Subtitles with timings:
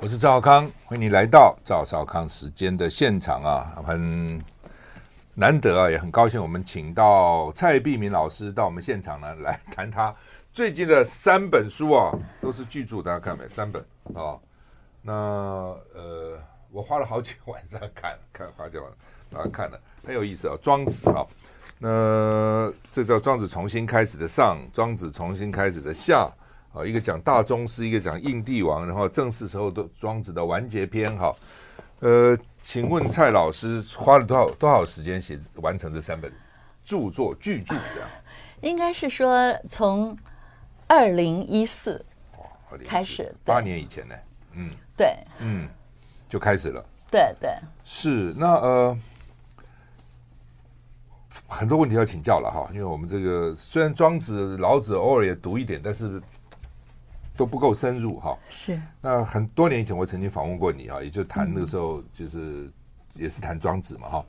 [0.00, 4.42] 我是赵少康，欢迎你来到赵少康时间的现场啊，很
[5.34, 10.12] 难得啊，也很高兴，我们请到蔡璧明老师到我们现场呢，来谈他
[10.52, 12.10] 最近的三本书啊，
[12.40, 13.46] 都是巨著，大家看没？
[13.48, 13.84] 三本
[14.14, 14.34] 啊，
[15.02, 16.36] 那呃，
[16.70, 18.90] 我花了好几晚上看，看花几晚
[19.30, 21.24] 上看了，很有意思啊，《庄子》啊，
[21.78, 26.24] 那这叫《庄子重新开始的上》，《庄子重新开始的下》。
[26.72, 31.14] 啊，一个讲大宗师，一个讲印帝王，然后正式时候的庄子的完结篇。
[31.18, 31.36] 哈，
[32.00, 36.32] 呃，请问蔡老师花了多少多少时间写完成这三本
[36.82, 37.74] 著作巨著？
[37.92, 38.08] 这样
[38.62, 40.16] 应该是说从
[40.86, 42.02] 二零一四
[42.86, 44.14] 开始，八年以前呢。
[44.52, 45.68] 嗯，对，嗯，
[46.26, 46.82] 就开始了。
[47.10, 47.50] 对对，
[47.84, 48.98] 是那呃，
[51.46, 56.18] 很多问题要请教了哈，因为我们这个虽然庄子、老子偶尔也读一点，但是。
[57.36, 58.80] 都不够深入哈，是。
[59.00, 62.70] 那很多年以前，我曾经访问过你啊，也就谈那个时候，就是
[63.14, 64.24] 也是谈庄子嘛哈。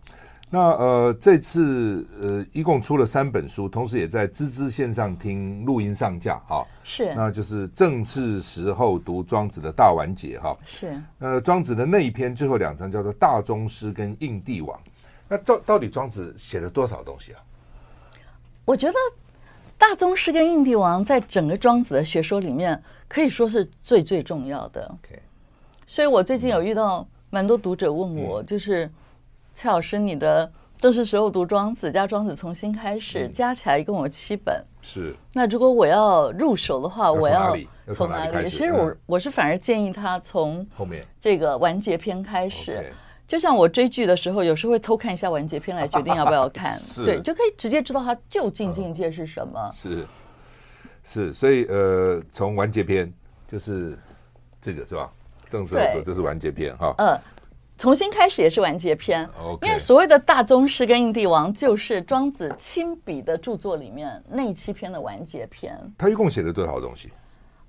[0.49, 6.65] 那呃，这次呃，一共出了三本书，同时也在滋滋线上听录音上架哈。
[6.83, 7.13] 是。
[7.15, 10.55] 那就是正是时候读庄子的大完结哈。
[10.65, 11.01] 是。
[11.19, 14.79] 呃，庄子的那一篇最后两章叫做大宗师跟应帝王。
[15.27, 17.41] 那到到底庄子写了多少东西啊？
[18.63, 18.93] 我觉得。
[19.83, 24.89] 大宗师跟印帝王在整个庄子的学说里面可以说是最最重要的。
[25.85, 28.89] 所以我最近有遇到蛮多读者问我，就是
[29.53, 34.63] 蔡老师，你的正是时候读庄子加庄子从新开始加起来一共有七本。
[34.81, 35.13] 是。
[35.33, 37.53] 那如果我要入手的话，我要
[37.93, 38.49] 从哪里？
[38.49, 42.89] 其实我我是反而建议他从后面这个完结篇开始。
[43.33, 49.59] 就像我追剧的时候，有时候会偷看一下完结篇来决定要不要看， 对，就可以直接知道它究竟境界是什么。
[49.59, 50.07] 嗯、是
[51.03, 53.11] 是，所以呃，从完结篇
[53.47, 53.97] 就是
[54.61, 55.11] 这个是吧？
[55.49, 56.93] 正式来说，这是完结篇哈。
[56.99, 57.19] 呃，
[57.75, 59.27] 重新开始也是完结篇。
[59.63, 65.75] 因为所谓的大宗师跟印帝王，就是庄子亲笔的著作里面那七篇的完结篇。
[65.97, 67.09] 他一共写了多少东西？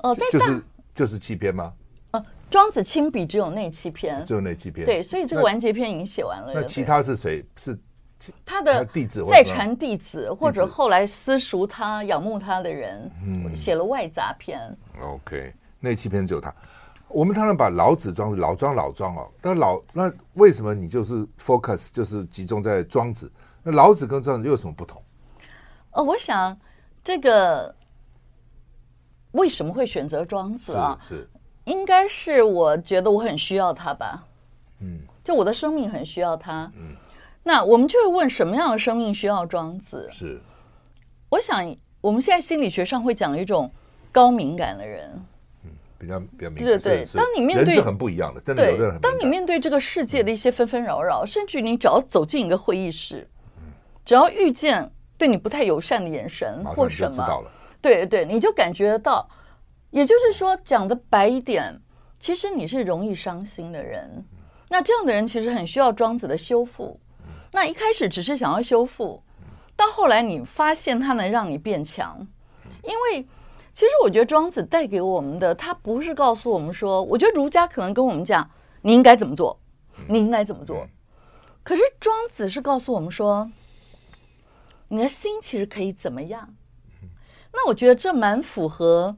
[0.03, 0.63] 呃，在就是
[0.95, 1.73] 就是七篇吗？
[2.55, 4.87] 庄子亲笔只有那七篇，只有那七篇。
[4.87, 6.53] 对，所以这个完结篇已经写完了。
[6.55, 7.45] 那其他是谁？
[7.57, 7.77] 是
[8.47, 13.11] 他的弟子，再传弟子，或者后来私塾他、仰慕他的人，
[13.57, 14.61] 写了外杂篇。
[15.03, 16.55] OK，那七篇只有他。
[17.09, 23.29] 我们当然把老子、庄、老庄、老庄哦，但老那为什么你就是 focus 就是集中在庄子？
[23.65, 25.03] 那老子跟庄子又有什么不同？
[25.91, 26.57] 哦，我想
[27.03, 27.75] 这个
[29.33, 30.97] 为什么会选择庄子啊？
[31.03, 31.29] 是。
[31.65, 34.25] 应该是我觉得我很需要他吧，
[34.81, 36.95] 嗯，就我的生命很需要他，嗯，
[37.43, 40.07] 那我们就会问什么样的生命需要庄子？
[40.13, 40.39] 是，
[41.31, 43.73] 我想我们现在心理学上会讲一种
[44.13, 45.11] 高敏感的人，
[45.65, 53.27] 嗯，比较比较敏感，对对对，当你面对是很不一样的，真的有的人，当你面对这个世界的一些纷纷扰扰，甚至你只要走进一个会议室，
[53.57, 53.73] 嗯。
[54.05, 57.43] 只要遇见对你不太友善的眼神或什么，
[57.81, 59.27] 对对，你就感觉到。
[59.95, 61.81] 也就是说，讲的白一点，
[62.19, 64.25] 其实你是容易伤心的人。
[64.69, 66.99] 那这样的人其实很需要庄子的修复。
[67.53, 69.23] 那一开始只是想要修复，
[69.77, 72.27] 到后来你发现他能让你变强。
[72.83, 73.23] 因为
[73.73, 78.51] 其实我觉得庄子带给我们的，他不是告诉我们说，我觉得儒家可能跟我们讲
[78.83, 79.61] 你应该怎么做，
[80.09, 80.89] 你应该怎么做。
[81.63, 83.49] 可是庄子是告诉我们说，
[84.89, 86.53] 你的心其实可以怎么样。
[87.53, 89.17] 那我觉得这蛮符合。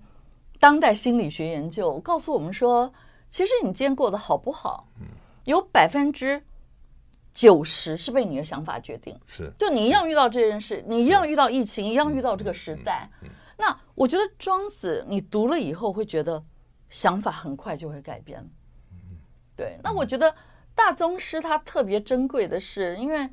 [0.58, 2.92] 当代心理学研究告诉我们说，
[3.30, 4.88] 其实你今天过得好不好，
[5.44, 6.42] 有百分之
[7.32, 9.18] 九十是被你的想法决定。
[9.26, 13.08] 是，就你一样遇到这件事，你一样遇到疫情，一样遇到这个时代。
[13.58, 16.42] 那我觉得庄子，你读了以后会觉得
[16.88, 18.46] 想法很快就会改变。
[19.54, 20.34] 对，那我觉得
[20.74, 23.28] 大宗师他特别珍贵的是，因为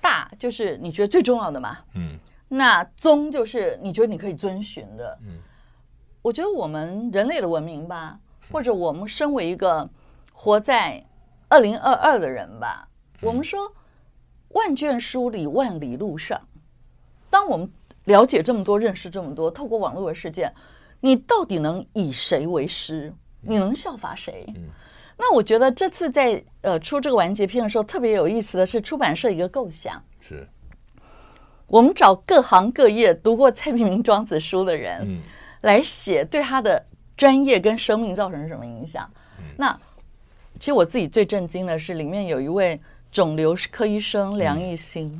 [0.00, 1.78] 大就是你觉得最重要的嘛。
[1.94, 2.18] 嗯。
[2.48, 5.18] 那宗就是你觉得你可以遵循的。
[5.22, 5.38] 嗯。
[6.24, 8.18] 我觉得我们人类的文明吧，
[8.50, 9.86] 或者我们身为一个
[10.32, 11.04] 活在
[11.48, 12.88] 二零二二的人吧，
[13.20, 13.70] 我们说
[14.48, 16.40] 万卷书里万里路上，
[17.28, 17.70] 当我们
[18.04, 20.50] 了解这么多、认识这么多，透过网络的世界，
[20.98, 23.12] 你到底能以谁为师？
[23.42, 24.46] 你能效法谁？
[25.18, 30.48] 那我觉得这次在呃出这个完结篇的时候，特别有意思的是出版社一个构想，是
[31.66, 35.20] 我们找各行各业读过蔡平明庄子书的人。
[35.64, 36.82] 来写对他的
[37.16, 39.10] 专业跟生命造成什么影响？
[39.56, 39.78] 那
[40.58, 42.80] 其实我自己最震惊的是，里面有一位
[43.10, 45.18] 肿瘤科医生梁一新，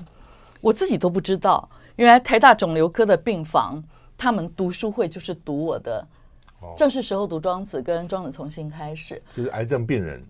[0.61, 3.82] 我自己都不知道，原来台大肿瘤科的病房，
[4.17, 6.06] 他们读书会就是读我的
[6.76, 10.23] 正是时候读庄子，跟庄子从新开始，就是癌症病人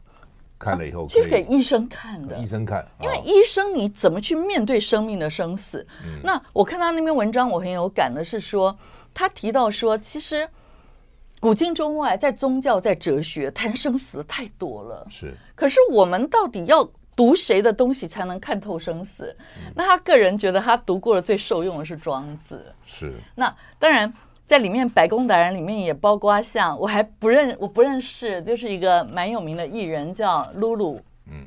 [0.59, 5.87] 看了以后，其实给医生看的，医生看，因为医生你怎么去面对生命的生死？
[6.23, 8.77] 那我看他那篇文章，我很有感的是说，
[9.15, 10.47] 他提到说，其实
[11.41, 15.33] 古今中外，在宗教、在哲学谈生死的太多了，是。
[15.55, 19.35] 可是我们到底要读谁的东西才能看透生死？
[19.75, 23.15] 那他个人觉得，他读过的最受用的是庄子，是。
[23.37, 24.13] 那当然。
[24.47, 31.47] 在里面，白宫达人里面也包括像我还不认我不认识，就是一个蛮有名的艺人叫露露，嗯，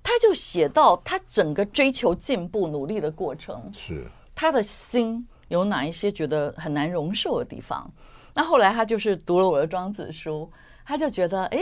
[0.00, 4.06] 他就写到他整个追求进步努力的过程，是
[4.36, 7.88] 他的心有哪一些觉得很难容受的地方。
[8.34, 10.50] 那后来他就是读了我的庄子书，
[10.86, 11.58] 他就觉得，哎，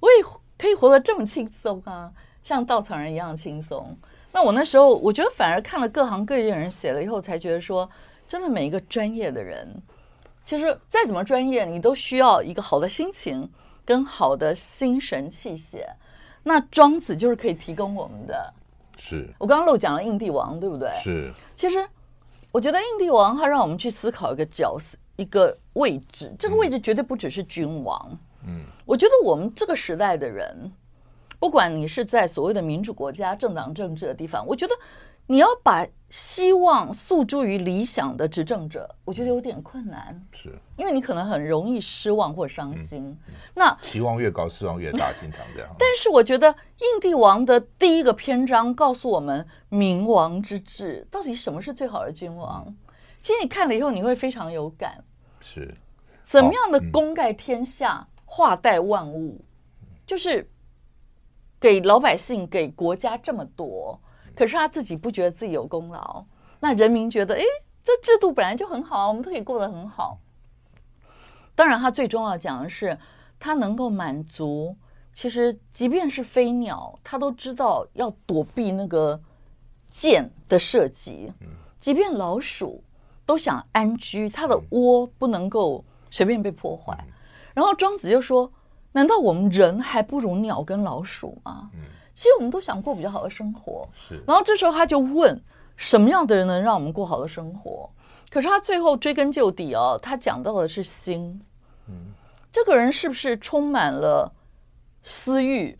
[0.00, 0.24] 我也
[0.58, 2.10] 可以活得这么轻松啊，
[2.42, 3.94] 像稻草人一样轻松。
[4.32, 7.88] 那我那时候我觉得反而看了各行各业的人写了以后，才觉得说。
[8.28, 9.80] 真的，每一个专业的人，
[10.44, 13.48] 其实再怎么专业，你都需要一个好的心情
[13.84, 15.88] 跟好的心神气血。
[16.42, 18.52] 那庄子就是可以提供我们的。
[18.96, 20.90] 是我刚刚漏讲了印帝王，对不对？
[20.96, 21.32] 是。
[21.56, 21.88] 其实
[22.56, 26.34] 我觉得印帝王他让我们去思考一个角色、一个位置。
[26.38, 28.18] 这个位置绝对不只是君王。
[28.46, 28.64] 嗯。
[28.86, 30.72] 我觉得我们这个时代的人，
[31.38, 34.74] 不管你是在所谓的民主国家、政党政治的地方，我觉得。
[35.26, 43.18] 你要把希望诉诸于理想的执政者，我觉得有点困难，是因为你可能很容易失望或伤心。
[43.54, 45.68] 那期望越高，失望越大，经常这样。
[45.78, 52.72] 但是我觉得印帝王的第一个篇章告诉我们，明王之治到底什么是最好的君王？
[53.20, 55.02] 其实你看了以后，你会非常有感。
[55.40, 55.74] 是
[56.24, 59.44] 怎么样的功盖天下，化带万物，
[60.06, 60.48] 就是
[61.58, 64.00] 给老百姓、给国家这么多。
[64.36, 66.24] 可是他自己不觉得自己有功劳，
[66.60, 67.42] 那人民觉得，哎，
[67.82, 70.18] 这制度本来就很好啊，我们都可以过得很好。
[71.54, 72.98] 当然，他最重要讲的是，
[73.40, 74.76] 他能够满足，
[75.14, 79.18] 其实即便是飞鸟，他都知道要躲避那个
[79.88, 81.32] 箭的射击；
[81.80, 82.84] 即便老鼠
[83.24, 86.96] 都想安居，它的窝不能够随便被破坏。
[87.54, 88.52] 然后庄子就说
[88.92, 91.70] ：“难道我们人还不如鸟跟老鼠吗？”
[92.16, 94.18] 其实我们都想过比较好的生活，是。
[94.26, 95.38] 然后这时候他就问，
[95.76, 97.90] 什么样的人能让我们过好的生活？
[98.30, 101.38] 可是他最后追根究底哦，他讲到的是心。
[101.88, 102.14] 嗯，
[102.50, 104.32] 这个人是不是充满了
[105.02, 105.78] 私欲，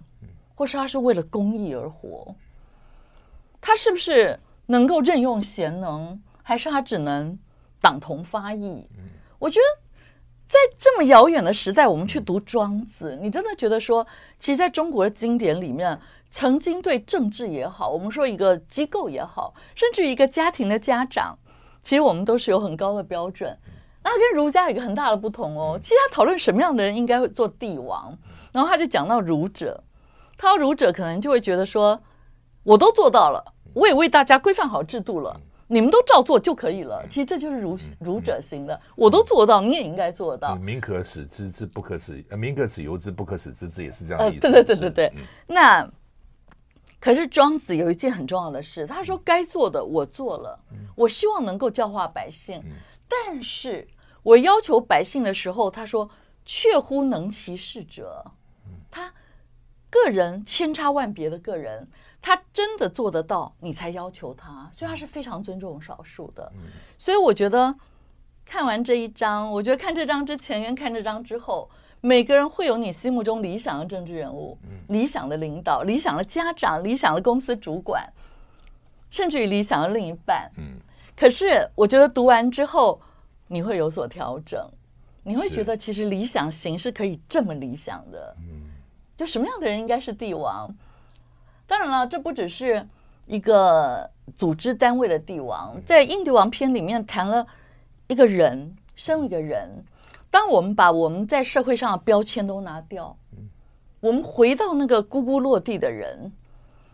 [0.55, 2.35] 或是他是为了公益而活？
[3.59, 7.39] 他是不是能够任用贤能，还是他只能
[7.81, 8.87] 党同伐异？
[9.39, 9.83] 我觉得
[10.47, 14.07] 在这么遥远的时代，我们去读庄子，你真的觉得说，
[14.39, 15.99] 其实在中国的经典里面。
[16.31, 21.39] 曾经对政治也好，我们说一个机构也好，甚至一个家庭的家长，
[21.83, 23.57] 其实我们都是有很高的标准。
[24.03, 25.77] 那跟儒家有一个很大的不同哦。
[25.83, 28.17] 其实他讨论什么样的人应该会做帝王，
[28.53, 29.83] 然后他就讲到儒者，
[30.37, 32.01] 他说儒者可能就会觉得说，
[32.63, 33.43] 我都做到了，
[33.73, 37.05] 我也为大家规范好制度了，你们都照做就可以了。
[37.09, 40.55] 其实这就是儒儒者型的，我都做到，你也应该做到。
[40.55, 44.41] 民可使知之不可使，呃，民可使由之不可使知之，也是这样的意思。
[44.43, 45.13] 对对对对对，
[45.47, 45.89] 那。
[47.07, 50.59] 可是庄子有一件很重要的事，他说：“该做的我做了，
[50.97, 52.61] 我希望能够教化百姓。
[53.07, 53.87] 但是
[54.25, 56.11] 我要求百姓的时候，他说
[56.45, 58.33] ：‘确乎能其事者。’
[58.91, 59.15] 他
[59.89, 61.89] 个人千差万别的个人，
[62.21, 64.69] 他真的做得到，你才要求他。
[64.73, 66.53] 所以他是非常尊重少数的。
[66.99, 67.73] 所以我觉得
[68.45, 71.71] 看完这一章，我觉得看这章之前跟看这章之后。”
[72.07, 78.09] 每个人会有你心目中理想的政治人物、理想的领导、理想的家长、理想的公司主管，
[79.11, 80.49] 甚至于理想的另一半。
[80.57, 80.79] 嗯，
[81.17, 83.01] 可是我觉得读完之后，
[83.49, 84.65] 你会有所调整，
[85.25, 88.37] 你会觉得其实理想型是可以这么理想的。
[88.39, 88.71] 嗯，
[89.17, 90.73] 就什么样的人应该是帝王？
[91.67, 92.87] 当然了，这不只是
[93.27, 97.45] 一个组织单位的帝王，在印帝王篇里面谈了
[98.07, 99.85] 一个人，生一个人。
[100.37, 103.17] 当我们把我们在社会上的标签都拿掉，
[104.01, 106.31] 我们回到那个咕咕落地的人，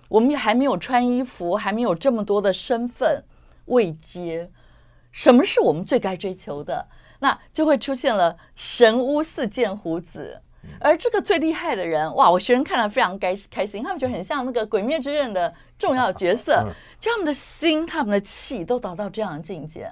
[0.09, 3.25] 我们也还没有穿衣服，还没有这么多的身份
[3.65, 4.49] 位阶，
[5.11, 6.87] 什么是我们最该追求的？
[7.19, 10.41] 那就会出现了神巫四剑胡子，
[10.79, 12.31] 而这个最厉害的人，哇！
[12.31, 16.65] 我学生看了非常开开心，他们觉得很像那个《鬼灭之刃》的重要角色，
[17.01, 19.91] 就他们的心、他们的气都达到这样的境界。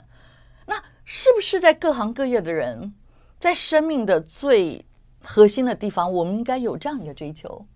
[0.67, 2.95] 那是不是在各行各业的人？
[3.41, 4.85] 在生命的最
[5.25, 7.67] 核心的地方，我们应该有这样一个追求，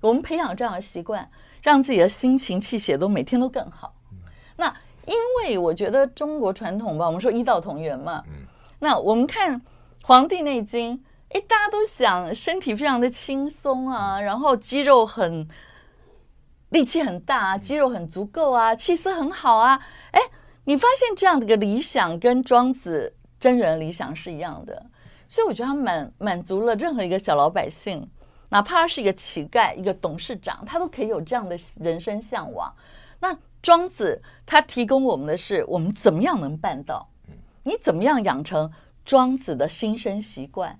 [0.00, 1.30] 我们培养这样的习惯，
[1.62, 3.94] 让自己的心情气血都每天都更好。
[4.56, 4.74] 那
[5.06, 8.24] 因为我觉得中国传统吧，我们说医道同源嘛。
[8.78, 9.60] 那我们看
[10.02, 10.98] 黄帝内经》，
[11.30, 15.46] 哎，大家都想身体非常的轻松啊，然后肌肉很
[16.70, 19.80] 力气很大啊，肌肉很足够啊，气色很好啊。
[20.12, 20.20] 哎，
[20.64, 24.86] 你发现这样的一个理想跟庄子真人理想是一样的，
[25.28, 28.08] 所以我觉得他满满足了任何一个小老百姓。
[28.50, 32.72] 哪怕他是一个乞丐、一个董事长，他都可以有这样的人生向往。
[33.18, 37.08] 那庄子他提供我们的是，我们怎么样能办到？
[37.64, 38.70] 你怎么样养成
[39.04, 40.78] 庄子的心生习惯？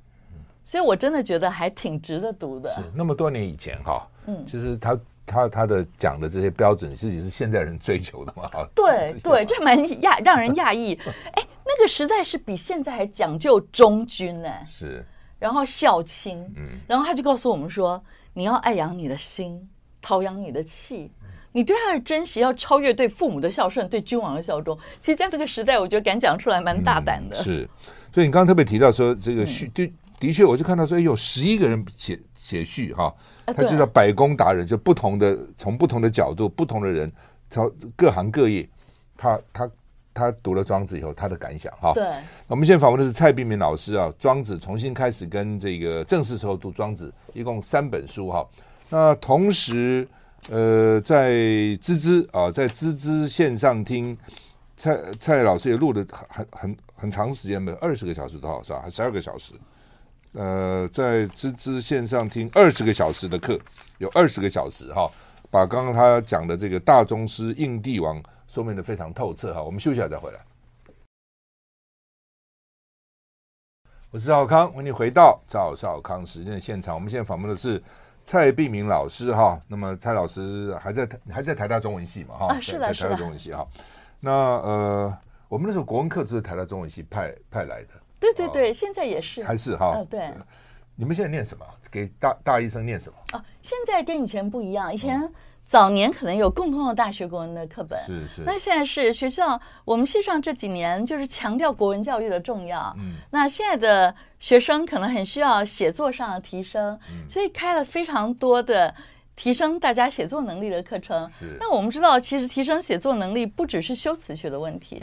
[0.62, 2.70] 所以我真的觉得还挺值得读的。
[2.74, 8.48] 是那么多年以前哈，嗯，其实他他他的讲的这些标准，自己是现在人追求的嘛？
[8.74, 10.94] 对 对，这蛮讶让人讶异。
[11.32, 14.50] 哎，那个时代是比现在还讲究忠君呢。
[14.66, 15.04] 是。
[15.36, 18.02] 然后孝亲，嗯，然后他就告诉我们说，
[18.32, 19.68] 你要爱养你的心，
[20.00, 21.10] 陶养你的气，
[21.52, 24.78] 你对他的珍惜要超越对父母的孝顺，对君王的效忠。
[25.02, 27.34] 其实，在这个时代，我觉得敢讲出来蛮大胆的。
[27.34, 27.68] 是，
[28.10, 37.12] 所以你刚刚特别提到说，这个序，的的确，我就看到说，有十一个人写写序哈，他就叫百工达人，就不同的从不同的角度，不同的人，
[37.50, 38.66] 从各行各业，
[39.14, 39.70] 他他。
[40.14, 41.92] 他读了庄子以后，他的感想哈。
[41.92, 42.06] 对，
[42.46, 44.10] 我们现在访问的是蔡碧明老师啊。
[44.18, 48.46] 庄子重新开始跟这个正式时候读庄子，一共三本书哈。
[48.88, 50.06] 那同时，
[50.50, 51.32] 呃，在
[51.80, 54.16] 芝芝啊，在芝芝线上听
[54.76, 58.80] 蔡蔡老师也录了很很很长时间的二十个小时多少是吧？
[58.82, 59.54] 还十二个小时？
[60.32, 63.58] 呃，在芝芝线上听二十个小时的课，
[63.98, 65.10] 有二十个小时哈，
[65.50, 68.22] 把刚刚他讲的这个大宗师应帝王。
[68.54, 70.38] 说明的非常透彻哈，我们休息一下再回来。
[74.12, 76.94] 我是赵康，欢迎你回到赵少康时间的现场。
[76.94, 77.82] 我们现在访问的是
[78.22, 79.60] 蔡碧明老师哈。
[79.66, 82.46] 那么蔡老师还在还在台大中文系嘛哈？
[82.46, 83.66] 啊，是的，在台大中文系哈。
[84.20, 85.18] 那呃，
[85.48, 87.88] 我们那时候国文课就是台大中文系派派来的。
[88.20, 90.00] 对对对，现在也是还是哈？
[90.08, 90.32] 对。
[90.94, 91.66] 你们现在念什么？
[91.90, 93.18] 给大大医生念什么？
[93.36, 95.28] 啊，现在跟以前不一样，以前。
[95.64, 98.42] 早年可能有共同的大学国文的课本，是是。
[98.44, 102.94] 那现在是学校，我们系上这几年就是强调国文教育的重要。
[102.98, 103.14] 嗯。
[103.30, 108.94] 那现在的学生可能很需要写作上的提升，嗯，所以开了非常多的
[109.34, 111.28] 提升大家写作能力的课程。
[111.30, 111.56] 是。
[111.58, 115.02] 那我们知道，其实提升写作能力不只是修辞学的问题，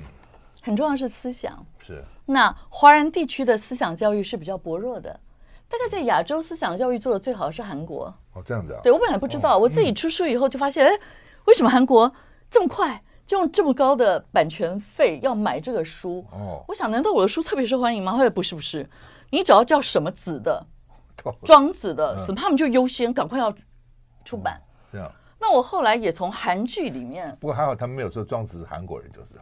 [0.61, 1.65] 很重要是思想。
[1.79, 2.03] 是。
[2.27, 5.19] 那华人地区的思想教育是比较薄弱的。
[5.71, 8.81] 大概在亚洲思想教育做的最好的是韩国哦，这样子啊？
[8.83, 10.91] 对，我本来不知道，我自己出书以后就发现，哎，
[11.45, 12.11] 为什么韩国
[12.49, 16.25] 这么快就用这么高的版权费要买这个书？
[16.31, 18.11] 哦，我想难道我的书特别受欢迎吗？
[18.11, 18.87] 后来不是不是，
[19.29, 20.65] 你只要叫什么子的，
[21.45, 23.53] 庄子的，怎么他们就优先赶快要
[24.25, 24.61] 出版？
[24.91, 25.09] 这样。
[25.39, 29.37] 那我后来也从韩剧里面，不过还好他们没有说庄子是韩国人，就是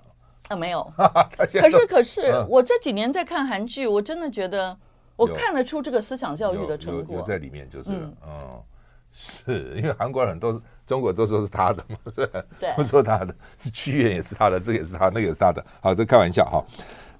[0.48, 0.88] 啊，没有。
[1.36, 4.78] 可是可是，我这几年在看韩剧，我真的觉得。
[5.20, 8.64] 我看得出这个思想教育的成果有，在里面，就是嗯，嗯，
[9.12, 12.44] 是因为韩国人都中国都说是他的嘛， 是吧？
[12.58, 13.36] 对，都说他的，
[13.74, 15.66] 屈原也是他的，这个也是他，那个也是他的。
[15.82, 16.64] 好，这开玩笑哈。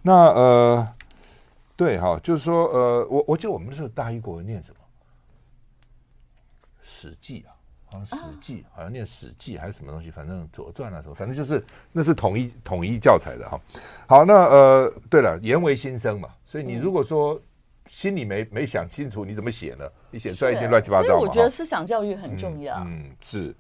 [0.02, 0.88] 那呃，
[1.76, 4.78] 对哈，就是说呃，我我记得我们那时候大一国文念什么
[6.82, 7.52] 《史记》啊，
[7.86, 13.60] 好像《史记》好像念《史记》还是什么东西，反正《左传》啊什么，反正就是那是统一统一教材的哈。
[14.08, 17.38] 好，那呃，对了，言为心声嘛，所以你如果说。
[17.90, 19.84] 嗯心里没没想清楚，你怎么写呢？
[20.12, 21.08] 你写出来一定乱七八糟。
[21.08, 22.76] 所以我觉得思想教育很重要。
[22.82, 23.56] 嗯，嗯，是。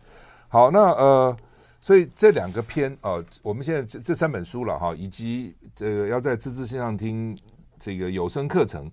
[0.47, 1.37] 好，那呃，
[1.81, 7.35] 所以这两个篇啊、呃，我们现在这这三本书了哈，以及这个要在自治线上听
[7.79, 8.89] 这个有声课程，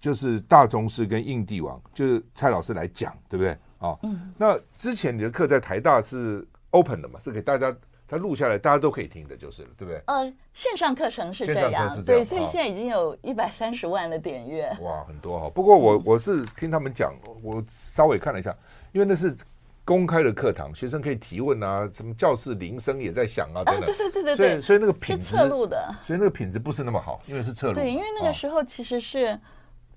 [0.00, 3.52] 就是大宗师跟印帝王，就是蔡老师来讲，对不对？
[3.78, 4.34] 啊、哦，嗯。
[4.36, 7.20] 那之前你的课在台大是 open 的嘛？
[7.20, 7.74] 是给大家。
[8.08, 10.02] 他录下来，大家都可以听的，就是了，对不对？
[10.06, 15.50] 呃，线上课程是这样，这样对，所以现在已经有一百三十万的点阅，哇，很多哈。
[15.50, 17.12] 不过我我是听他们讲，
[17.42, 18.56] 我稍微看了一下，
[18.92, 19.36] 因为那是
[19.84, 23.84] 公开的课堂，学生可以提问啊，什么教室铃声也在响啊，等等。
[23.84, 24.36] 对对对对对。
[24.36, 27.74] 所以所以那个品质是侧录的，所以那个品质不是那么好，因为是侧录。
[27.74, 29.38] 对，因为那个时候其实是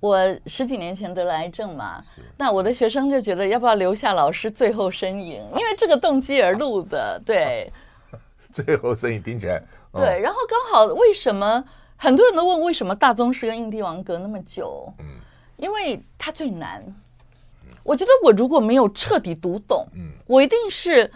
[0.01, 2.03] 我十几年前得了癌症嘛，
[2.37, 7.71] 那我的学生就觉得要不要留下老师最后身影，因为这个动机而录的，对。
[8.53, 11.63] 最后声音听起来，对，然后刚好为什么
[11.95, 14.91] 很多人都问为什么大宗师跟印帝王隔那么久？
[14.99, 15.05] 嗯，
[15.57, 16.83] 因为它最难。
[17.83, 21.09] 我觉得我如果没有彻底读懂，嗯，我一定是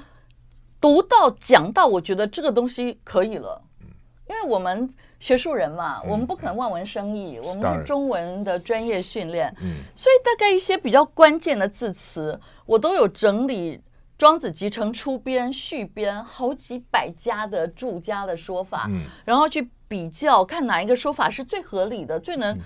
[0.82, 3.62] 读到讲到，我觉得这个东西可以了。
[3.82, 3.88] 嗯，
[4.30, 4.90] 因为我们
[5.20, 13.80] 学术人嘛，我们不可能望文生义，我们是中文的专业训练，嗯，所以大概一些比较关键的字词，我都有整理。
[14.18, 22.58] 庄子集成出编、续编好几百家的注家的说法，嗯，然后去比较看哪一个说法是最合理的、最能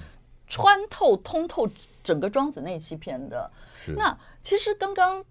[0.48, 1.68] 穿透、通透
[2.04, 3.50] 整个庄子内七篇的。
[3.74, 3.94] 是。
[3.94, 5.24] 那其实刚刚，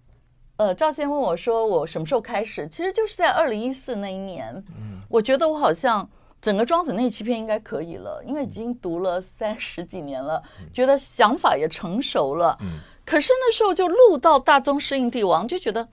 [0.57, 2.67] 呃，赵先问我说，我什么时候开始？
[2.67, 4.53] 其实就是在二零一四那一年。
[4.77, 4.99] 嗯。
[5.07, 6.07] 我觉得我好像
[6.41, 12.57] 整个庄子内七篇应该可以了，因为已经读了三十几年了，嗯、觉得想法也成熟了。
[12.59, 12.79] 嗯。
[13.05, 15.87] 可是那时候就录到大宗适应帝王，就觉得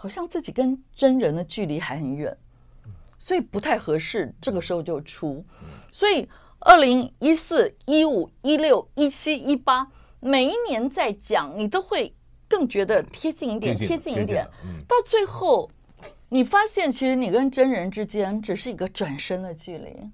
[0.00, 2.34] 好像自己跟真人的距离还很远，
[3.18, 4.32] 所以不太合适。
[4.40, 5.44] 这个时候就出，
[5.90, 6.28] 所以
[6.60, 9.88] 二零一四、一五、一六、一七、一八，
[10.20, 12.14] 每一年在讲，你都会
[12.46, 14.48] 更觉得贴近一点，贴近一点。
[14.86, 15.68] 到最后，
[16.28, 20.08] 你发现其实你跟真人之间只是一个转身的距离。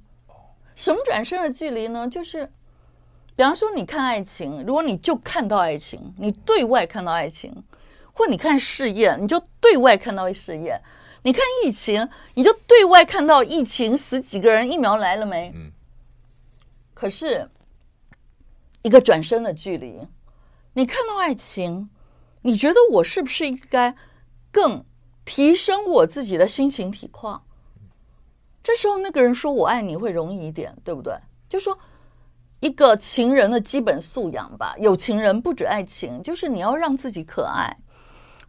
[0.74, 2.08] 什么转身的距离呢？
[2.08, 2.50] 就是。
[3.36, 7.52] 比方说，你看爱情，如果你就看到爱情，你对外看到爱情，
[8.14, 10.80] 或你看事业，你就对外看到事业；
[11.23, 15.52] 你看疫情，你就对外看到疫情死几个人，疫苗来了没？
[15.54, 15.71] 嗯。
[16.94, 17.50] 可是，
[18.80, 20.06] 一个转身的距离，
[20.73, 21.90] 你看到爱情，
[22.40, 23.94] 你觉得我是不是应该
[24.50, 24.85] 更
[25.26, 27.44] 提升我自己的心情体况？
[28.62, 31.14] 这时候，那个人说我爱你会容易一点，对不对？
[31.49, 31.78] 就说。
[32.61, 37.76] 一个情人的基本素养吧，有情人不止爱情，就是你要让自己可爱，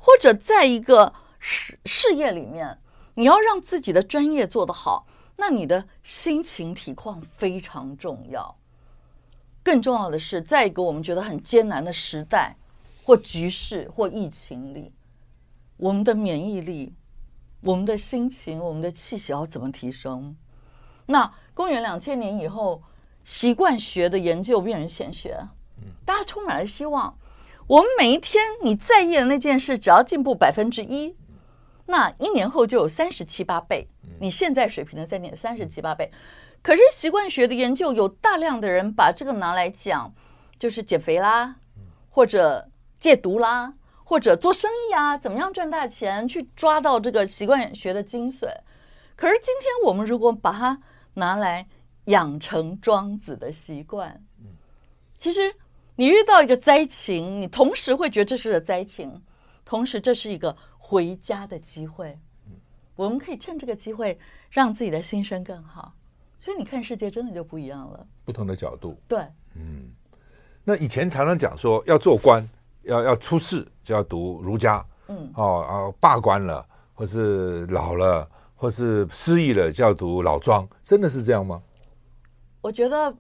[0.06, 2.80] 或者在一个事事业里面，
[3.16, 5.08] 你要让自己的专业做得好，
[5.38, 8.56] 那你的心情体况非常重要。
[9.64, 12.56] 更重要的是，在一个我们觉得很艰难的时代
[13.04, 14.94] 或局势或疫情里，
[15.78, 16.94] 我们的免疫力、
[17.62, 20.36] 我们的心情、我们的气息要怎么提升？
[21.08, 22.84] 那公元两千年以后。
[23.28, 25.48] 习惯学的研究变成显学，
[26.06, 27.18] 大家充满了希望。
[27.68, 31.16] 我们每一天你在意的那件事，只要进步百分之一，
[31.88, 33.88] 那一年后就有三十七八倍。
[34.20, 36.12] 你现在水平的三点三十七八倍。
[36.62, 40.14] 可是习惯学的研究有大量的人把这个拿来讲，
[40.60, 41.56] 就是减肥啦，
[42.10, 42.70] 或者
[43.00, 48.46] 戒毒啦，或者做生意啊，怎么样赚大钱，去抓到这个习惯学的精髓。
[49.16, 50.80] 可是今天我们如果把它
[51.16, 51.68] 拿来，
[52.06, 54.24] 养成庄子的习惯。
[55.18, 55.56] 其实
[55.96, 59.22] 你遇到一个灾情，你同时会觉得这是个灾情，
[59.64, 62.18] 同时这是一个回家的机会。
[62.96, 64.18] 我们可以趁这个机会
[64.50, 65.94] 让自己的心声更好。
[66.40, 68.98] 所以你看世界真的就不一样了，不同的角度。
[69.08, 69.20] 对，
[69.56, 69.90] 嗯。
[70.64, 72.48] 那以前常常讲说，要做官，
[72.84, 74.86] 要要出仕，就要读儒家。
[75.08, 75.32] 嗯。
[75.36, 80.68] 哦，罢官了，或是老了，或是失意了，就要读老庄。
[80.84, 81.62] 真的是这样吗？
[82.62, 83.16] 我觉得，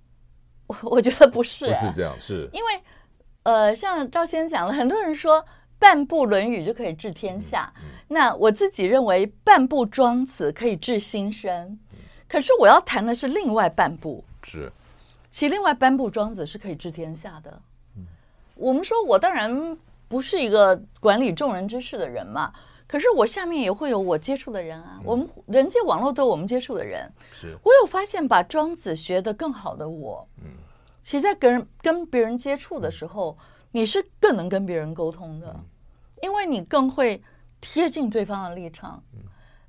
[0.67, 2.81] 我我觉得不是，不是这样，是因为，
[3.43, 5.45] 呃，像赵先生讲了，很多人说
[5.77, 11.51] 半部《论语》就可以治天下，嗯嗯、那我自己认为半部《庄子》可以治心声，
[11.91, 14.71] 嗯、可是我要谈的是另外半部，是，
[15.29, 17.61] 其另外半部《庄子》是可以治天下的。
[17.97, 18.05] 嗯、
[18.55, 22.51] 我们说，我当然不是一个管理众人之事的人嘛。
[22.95, 27.11] 可是我下面也会有我接触的人啊，我们人际网络都有我们接触的人。
[27.29, 30.51] 是，我有发现，把庄子学得更好的我，嗯，
[31.03, 33.37] 其实在跟人跟别人接触的时候，
[33.73, 35.59] 你是更能跟别人沟通的，
[36.21, 37.21] 因为你更会
[37.59, 39.03] 贴近对方的立场。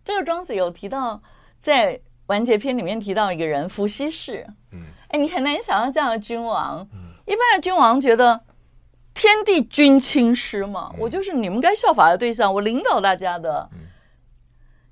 [0.04, 1.20] 这个庄子有提到，
[1.58, 6.88] 在完结篇里面提到一个人伏羲氏，嗯，哎，你很难想象这样的君王，
[7.26, 8.40] 一般的君王觉得。
[9.16, 13.68] 天地君亲师嘛，我就是你们该效法的对象，我领导大家的。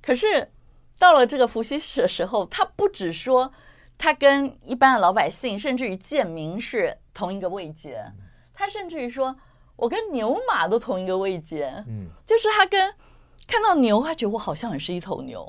[0.01, 0.51] 可是
[0.99, 3.53] 到了这个伏羲氏的时候，他不只说
[3.99, 8.03] 他跟一般的老百姓，甚至于贱民是同一个位阶，
[8.55, 9.37] 他甚至于说
[9.77, 11.85] 我跟牛马都同一个位阶。
[11.87, 12.95] 嗯，就是他跟
[13.47, 15.47] 看到牛，他觉得我好像也是一头牛；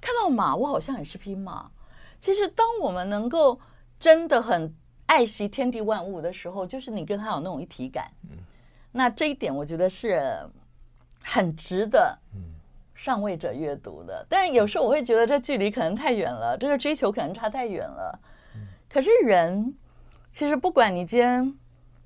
[0.00, 1.70] 看到马，我好像也是匹马。
[2.18, 3.60] 其实，当我们能够
[4.00, 4.74] 真的很。
[5.08, 8.10] 爱惜天地万物的时候，就是你跟他有那种一体感。
[8.30, 8.36] 嗯，
[8.92, 10.38] 那这一点我觉得是
[11.24, 12.16] 很值得
[12.94, 14.24] 上位者阅读的。
[14.28, 18.20] 但是有时候我会觉得这距离可能太远了，这个追求可能差太远了。
[18.88, 19.74] 可是人
[20.30, 21.54] 其实不管你今天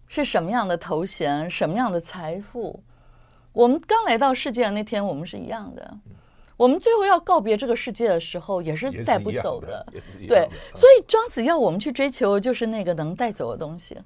[0.06, 2.82] 是什么样的头衔，什么样的财富，
[3.52, 5.98] 我们刚来到世界的那天，我们是一样的。
[6.62, 9.84] 我们最后要告别这个世界的时候，也是带不走的。
[10.28, 13.98] 对，所以庄子要我们去追求，就是那个能带走的东西。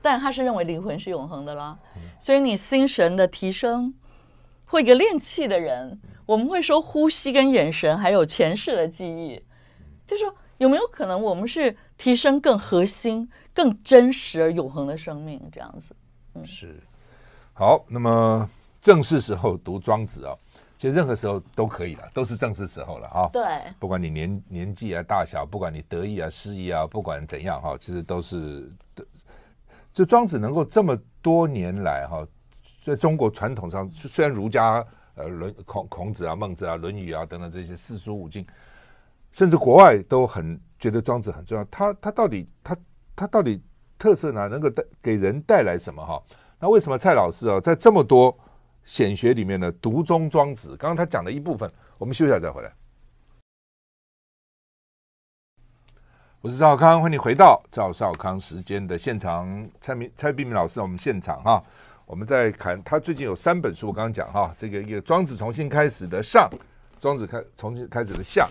[0.00, 1.76] 但他是认为灵魂是永恒的啦。
[2.20, 3.92] 所以你心神的提升，
[4.66, 9.42] 或一个练气的人，我们会说呼吸跟眼神，还有前世的记忆，
[10.06, 15.92] 就说有没有可能我们是提升更核心、更真实而永恒的生命这样子？
[16.36, 16.80] 嗯，是。
[17.52, 18.48] 好，那么
[18.80, 20.32] 正是时候读庄子啊。
[20.78, 23.30] 其实任何时候都可以了，都是正是时候了啊！
[23.32, 23.42] 对，
[23.78, 28.70] 不管你年年纪啊大小，不管你得意啊失意啊，不管怎样哈，其实都是
[29.92, 32.26] 这庄子能够这么多年来哈，
[32.84, 34.84] 在中国传统上，虽然儒家
[35.14, 38.46] 呃论孔孔子啊、孟子啊、论语啊等等这些四书五经，
[39.32, 41.64] 甚至国外都很觉得庄子很重要。
[41.64, 42.76] 他他到底他
[43.14, 43.62] 他到底
[43.98, 44.46] 特色呢？
[44.46, 46.22] 能够带给人带来什么哈？
[46.58, 48.38] 那为什么蔡老师啊，在这么多
[48.86, 50.76] 显学里面的，独中庄子？
[50.76, 52.72] 刚刚他讲了一部分，我们休息一下再回来。
[56.40, 59.68] 我是赵康，欢迎回到赵少康时间的现场。
[59.80, 61.60] 蔡明蔡碧明老师，我们现场哈，
[62.06, 66.48] 我们在看他最近有三本书，我刚刚讲哈，这个一个庄子重新开始的上，
[67.00, 68.48] 庄子开重新开始的下，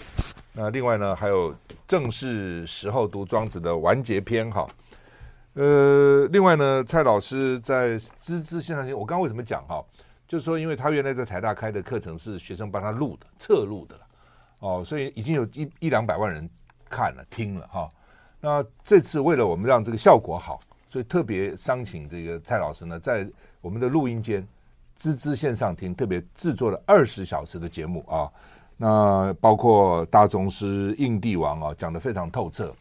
[0.52, 1.56] 那另外呢，还有
[1.88, 4.68] 正是时候读庄子的完结篇哈。
[5.54, 9.82] 呃，另外呢，蔡老师在孜孜线上听，我刚刚为什么讲哈，
[10.28, 14.02] 就是说，因为他原来在台大开的课程是学生帮他录的侧录的了，
[14.60, 16.50] 哦，所以已经有一一两百万人。
[16.88, 17.90] 看了听了哈，
[18.40, 23.28] 那这次为了我们让这个效果好，所以特别商请这个蔡老师呢，在
[23.60, 24.48] 我们的录音间
[24.98, 28.32] 孜孜线上听，特别制作了二十小时的节目啊。
[28.78, 32.72] 那包括大宗师、印帝王啊，讲的非常透彻。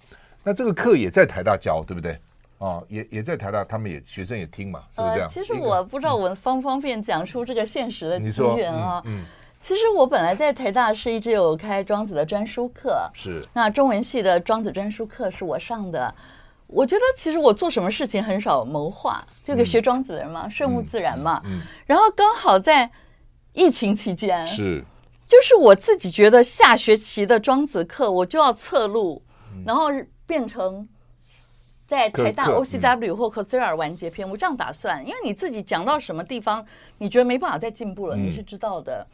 [0.42, 2.20] 那这个课也在台大教，对不对？
[2.59, 5.29] 啊，也也在台大，他们也学生也听嘛，是不是这样？
[5.29, 9.03] 呃、其实我不知道我方不方便讲出这个现实的机缘啊。
[9.05, 9.21] 嗯。
[9.21, 9.25] 嗯
[9.61, 16.14] 其实我本来在台大是一直有开庄子的专书课，是那中文系的庄子专书课是我上的。
[16.67, 21.40] 我觉得其实我做什么事情很少谋划，这个学庄子的人嘛，顺物自然嘛。
[21.47, 22.90] 嗯，然后刚好在
[23.55, 24.85] 疫情期间，是
[25.27, 29.23] 就是我自己觉得下学期的庄子课我就要侧录，
[29.67, 29.87] 然后
[30.27, 30.87] 变成
[31.87, 34.29] 在台大 OCW 或 Coursera 完结篇。
[34.29, 36.64] 我这样打算，因为你自己讲到什么地方，
[36.99, 39.07] 你觉得没办法再进步了，你是知道的。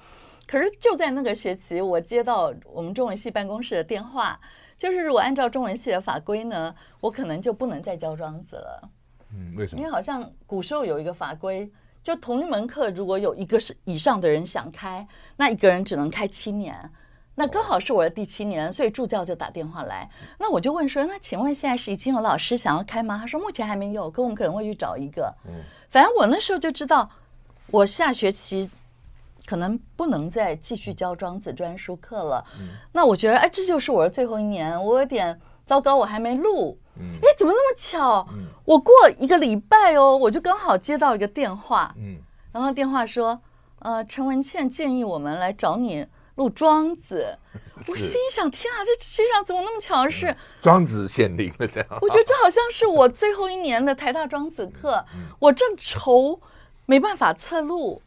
[0.47, 4.41] 可是就在那个学期，我接到我们中文系办公室的电话，
[4.77, 8.91] 就是如果按照中文系的法规呢，我可能就不能再教庄子了。
[9.33, 9.79] 嗯，为什么？
[9.81, 11.71] 因为好像古时候有一个法规，
[12.03, 15.07] 就同一门课如果有一个是以上的人想开，
[15.37, 16.91] 那一个人只能开七年。
[17.41, 20.07] 那刚好是我的第七年，所以助教就打电话来，
[20.39, 27.09] 那我就问说：“那请问现在是已经有老师想要开吗？”他说：“目前还没有，可我们可能会去找一个。”嗯，反正我那时候就知道，
[27.71, 28.69] 我下学期。
[29.47, 32.45] 可能不能再继续教庄子专书课了。
[32.61, 36.79] 嗯，那我觉得，哎，这就是我的最后一年，我有点糟糕，我还没录。
[37.01, 38.25] 嗯，哎，怎么那么巧？
[38.33, 41.93] 嗯，我过一个礼拜哦，我就刚好接到一个电话。
[41.99, 42.19] 嗯，
[42.53, 43.41] 然后电话说，
[43.81, 47.39] 呃，陈文倩建议我们来找你录庄子。
[47.77, 50.37] 我心想，天啊，这世界上怎么那么巧的事？
[50.61, 51.89] 庄子显灵了，这样。
[52.03, 55.03] 我觉得这好像是我最后一年的台大庄子课，
[55.39, 56.39] 我正愁
[56.85, 58.03] 没办法测录。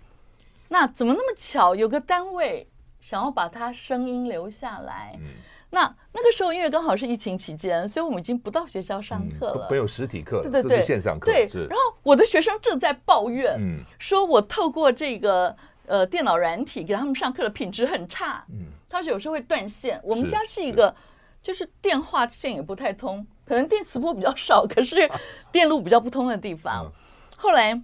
[0.69, 1.73] 那怎么那么巧？
[1.73, 2.67] 有个单位
[2.99, 5.17] 想要把他声音留下来。
[5.19, 5.27] 嗯，
[5.71, 11.31] 那那个时候因为刚好是疫情期间，所以我们已经不到学校上课了，没有实体课，对对对，线上课。
[11.31, 15.55] 对，然后我的学生正在抱怨，嗯，说我透过这个
[15.87, 19.99] 呃电脑软体给他们上课的品质很差，嗯，他说有时候会断线。
[20.03, 20.95] 我们家是一个，
[21.41, 25.09] 就是电话线也不太通，可能电磁波比较少， 可是
[25.51, 26.91] 电路比较不通的地方。
[27.37, 27.81] 后来。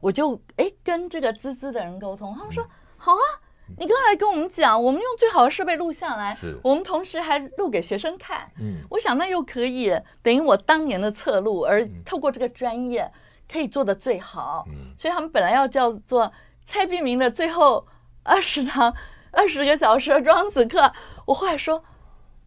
[0.00, 3.24] 我就哎跟这个滋滋的人沟通，他们说、嗯、好啊，
[3.78, 8.52] 你刚才来跟我们讲，我们用最好的设备录下来，我们同时还录给学生看。
[8.60, 13.10] 嗯，我想那又可以等于我当年的侧录，而透过这个专业
[13.50, 14.66] 可以做的最好。
[14.68, 16.30] 嗯，所以他们本来要叫做
[16.64, 17.86] 蔡璧名的最后
[18.22, 18.94] 二十堂
[19.32, 20.92] 二十个小时的庄子课，
[21.26, 21.82] 我后来说。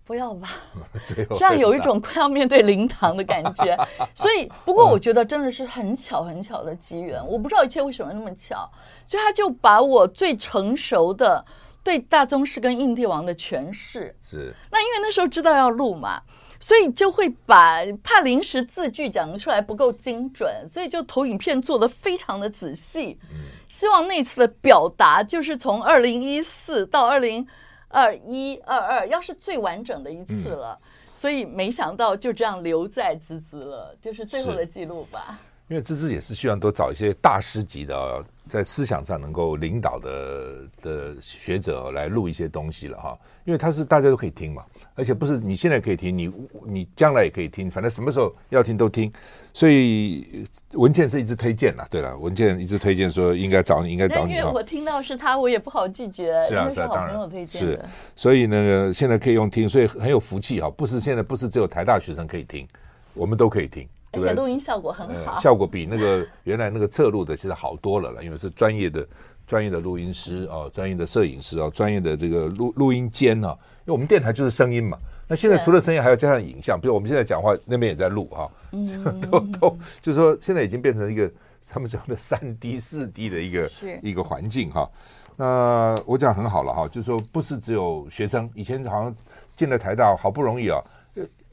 [0.05, 0.51] 不要吧，
[1.03, 3.77] 这样有一种快要面对灵堂的感觉。
[4.15, 7.21] 所以，不过我觉得真的是很巧很巧的机缘。
[7.27, 8.71] 我不知道一切为什么那么巧，
[9.05, 11.43] 所以他就把我最成熟的
[11.83, 14.55] 对大宗师跟印帝王的诠释是。
[14.71, 16.21] 那因为那时候知道要录嘛，
[16.57, 23.19] 所以就会把怕临时字句讲出来不够精准，所以就投影片做的非常的仔细。
[23.77, 27.47] 希望那次的表达就是从二零一四到二零。
[27.89, 30.83] 二一二二，要是最完整的一次了，嗯、
[31.17, 35.39] 所以没想到就这样留在滋滋了，就是最后的记录吧。
[35.69, 44.65] 因为滋滋也是希望多找一些大师级的，在思想上能够领导的的学者来录一些东西了哈，因为他是大家都可以听嘛。
[44.97, 46.31] 而且不是你现在可以听，你
[46.65, 49.13] 你将来也可以听，反正什么时候要听都听。
[49.53, 54.33] 所以文件是一直推荐了，对了，文件一直推荐说应该找你，应该找你。
[54.33, 56.39] 因为我听到是他，我也不好拒绝。
[56.47, 57.47] 是啊，是啊，当然。
[57.47, 57.79] 是，
[58.15, 60.67] 所以呢，现在可以用听，所以很有福气哈。
[60.71, 62.67] 不是现在不是只有台大学生可以听，
[63.13, 64.31] 我们都可以听，对不对？
[64.31, 69.07] 而且录音效果很好，效果比那个原来那个侧录的其实好多了了，因为是专业的
[69.47, 73.57] 专业的录音师啊，专业的摄影师啊，专业的这个录录音间啊。
[73.85, 74.97] 因为我们电台就是声音嘛，
[75.29, 78.51] 那现在除了声音，还要加上影像，比如我们现在讲话，那边也在录 哈，
[79.31, 81.31] 都都就是说，现在已经变成一个
[81.69, 84.89] 他们讲的三 D、四 D 的一个一个环境哈。
[85.37, 89.15] 那我讲很好了哈，就是说不是只有学生，以前好像
[89.55, 90.83] 进了台大好不容易啊，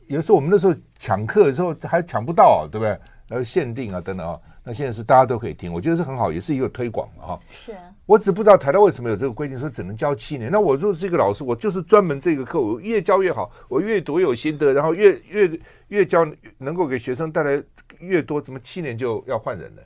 [0.09, 2.98] 有时候我们那时候抢课的时候还抢不到，对不对？
[3.28, 4.38] 然后限定啊等等啊。
[4.66, 7.38] 那现在是大家都可以听，我觉得是很好，也是一个推广哈。
[7.50, 10.50] 是啊，我只不知道台大为什么有这个规定，说只能教七年。
[10.50, 17.62] 那我如果是一个老师，我就是专门这个课，我越教越好，我越读越有心得，然后越越越教能够给学生带来
[17.98, 19.83] 越多，怎么七年就要换人呢？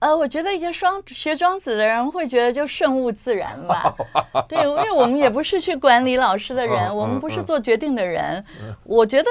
[0.00, 3.94] 呃，我觉得一个双学庄子的人会觉得就顺物自然吧。
[4.48, 8.44] 对，因为我们也不是去管理老师的人， 我们不是做决定的人。
[8.82, 9.28] 我觉得。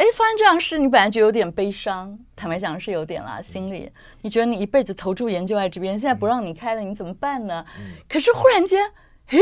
[0.00, 2.18] 哎，发生这样事，你本来就有点悲伤。
[2.34, 7.62] 坦白讲是有点啦，心里你觉得你一辈子投注研究在这边，现在不让你开了，你怎么办呢？
[8.08, 8.90] 可是忽然间，
[9.26, 9.38] 哎，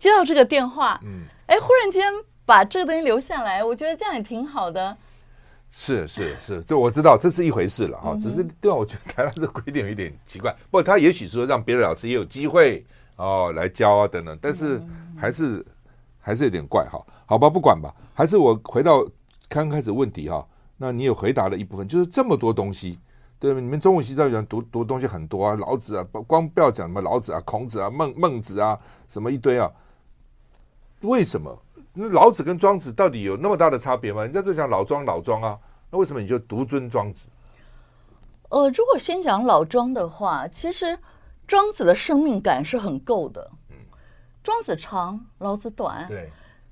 [0.00, 2.12] 接到这个电话，嗯哎，忽然间
[2.44, 4.96] 把这个东西留下来，我觉得这样也挺好的。
[5.70, 8.16] 是是是，这我知道这是一回事了哈。
[8.18, 10.52] 只是对我觉得台湾这个规定有点奇怪。
[10.72, 14.82] 不过他也许说让别的老师也有机会哦来教啊等等，但是
[15.16, 15.64] 还是
[16.18, 17.00] 还是有点怪哈。
[17.26, 19.06] 好吧，不管吧，还是我回到。
[19.50, 23.00] 刚开始问题哈，那你有回答了一部分，就是这么多东西，
[23.40, 23.58] 对吧？
[23.58, 29.68] 你们中文系教育讲读读东西很多啊，老子啊，光不要讲什么老子啊、孔子啊、孟孟子啊，什么一堆啊，
[31.00, 31.60] 为什么？
[31.92, 34.22] 那老子跟庄子到底有那么大的差别吗？
[34.22, 35.58] 人家都讲老庄老庄啊，
[35.90, 37.28] 那为什么你就独尊庄子？
[38.50, 40.96] 呃，如果先讲老庄的话，其实
[41.48, 43.50] 庄子的生命感是很够的。
[43.70, 43.76] 嗯，
[44.44, 46.06] 庄子长，老子短。
[46.08, 46.30] 对。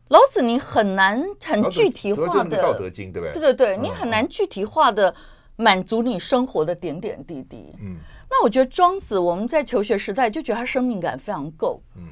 [0.09, 3.33] 老子，你很难很具体化的《道德经》，对不对？
[3.35, 5.14] 对对对，你很难具体化的
[5.57, 7.75] 满足你生活的点点滴滴。
[7.83, 7.97] 嗯，
[8.31, 11.83] 那我觉得庄子，我们在求学时代就觉得他生命感非常够。
[11.97, 12.05] 嗯，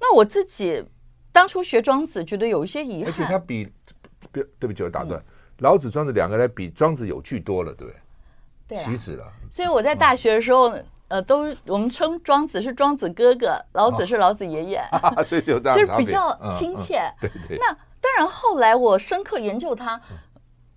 [0.00, 0.84] 那我自己
[1.30, 3.12] 当初学庄子，觉得有一些遗憾。
[3.12, 3.68] 而且他比，
[4.32, 5.22] 对不起，我打断，
[5.58, 8.76] 老子、庄子两个人比庄子有趣多了，对不对？
[8.76, 9.32] 对，其实了。
[9.48, 10.74] 所以我在大学的时候。
[11.08, 14.78] 呃，都我们称庄子是庄子哥哥，老子是老子爷爷，
[15.16, 16.98] 哦、所以就这样就是比较亲切。
[16.98, 17.58] 嗯嗯、对对。
[17.58, 17.66] 那
[18.00, 20.00] 当然，后来我深刻研究他，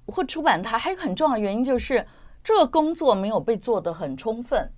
[0.06, 2.06] 或出版他，还有很重要的原因就是
[2.44, 4.70] 这个工作没有被做得很充分。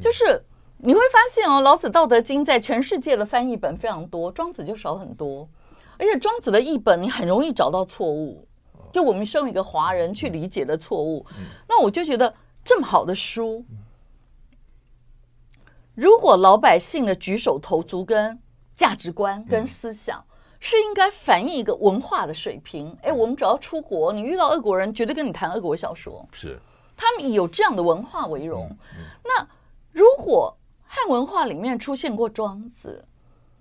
[0.00, 0.44] 就是
[0.78, 5.48] 你会发现哦，老子《道德经》在全世界的翻译本非常多，庄子就少很多。
[5.96, 8.46] 而且庄子的译本你很容易找到错误，
[8.92, 11.24] 就我们身为一个华人去理解的错误。
[11.68, 12.32] 那我就觉得
[12.64, 13.64] 这么好的书。
[15.98, 18.38] 如果老百姓的举手投足跟
[18.76, 20.24] 价值观跟思想
[20.60, 26.56] 是应该反映一个文化的水平，哎，我们只要出国，你遇到俄国人，绝对跟你谈俄国小说，是。
[26.96, 28.70] 他们以有这样的文化为荣。
[29.24, 29.44] 那
[29.90, 33.04] 如果汉文化里面出现过庄子，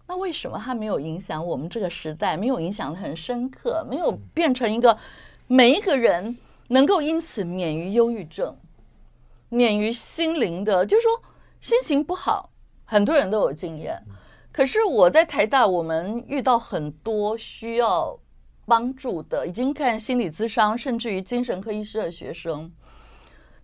[0.05, 4.95] 那为什么他没有影响我们这个时代，没有影响的很深刻，没有变成一个
[5.47, 8.55] 每一个人能够因此免于忧郁症，
[9.49, 11.19] 免于心灵的，就是说。
[11.59, 12.49] 心情不好，
[12.85, 14.01] 很多人都有经验。
[14.51, 18.17] 可是我在台大，我们遇到很多需要
[18.65, 22.71] 帮助的，已经看心理咨商，甚至于精神科医师的学生，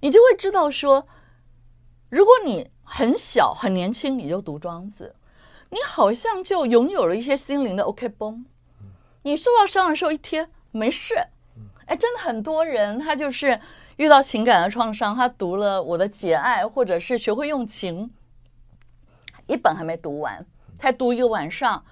[0.01, 1.08] 你就会知道说，
[2.10, 5.15] 如果你很小很年轻，你就读庄子，
[5.69, 8.45] 你好像就拥有了一些心灵的 OK 绷。
[9.23, 11.15] 你受到伤的时候一贴没事，
[11.86, 13.60] 哎，真的很多人他就是。
[13.97, 18.12] 遇到情感的创伤，他读了我的《节爱》，或者是学会用情，
[19.47, 20.45] 一本还没读完，
[20.77, 21.84] 才读一个晚上。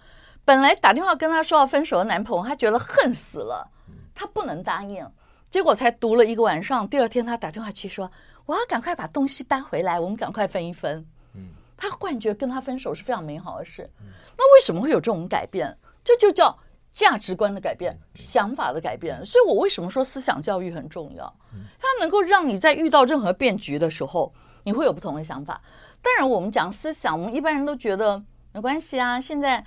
[0.44, 3.70] 本来打电话跟他说要分手的男朋友，他觉得恨死了，
[4.16, 5.08] 他不能答应。
[5.50, 8.12] 结果才读了一个晚上，第二天他打电话去说
[8.48, 11.06] ：“我要赶快把东西搬回来，我们赶快分一分。”
[11.78, 13.90] 他幻觉跟他分手是非常美好的事。
[14.38, 15.78] 那为什么会有这种改变？
[16.04, 16.58] 这就叫
[16.92, 19.26] 价值观的改变，想法的改变。
[19.26, 21.34] 所以我为什么说思想教育很重要？
[21.80, 25.62] 它能够让你在遇到任何变局的时候，你会有不同的想法。
[26.02, 29.22] 当然，我们讲思想，我们一般人都觉得没关系啊。
[29.22, 29.64] 现在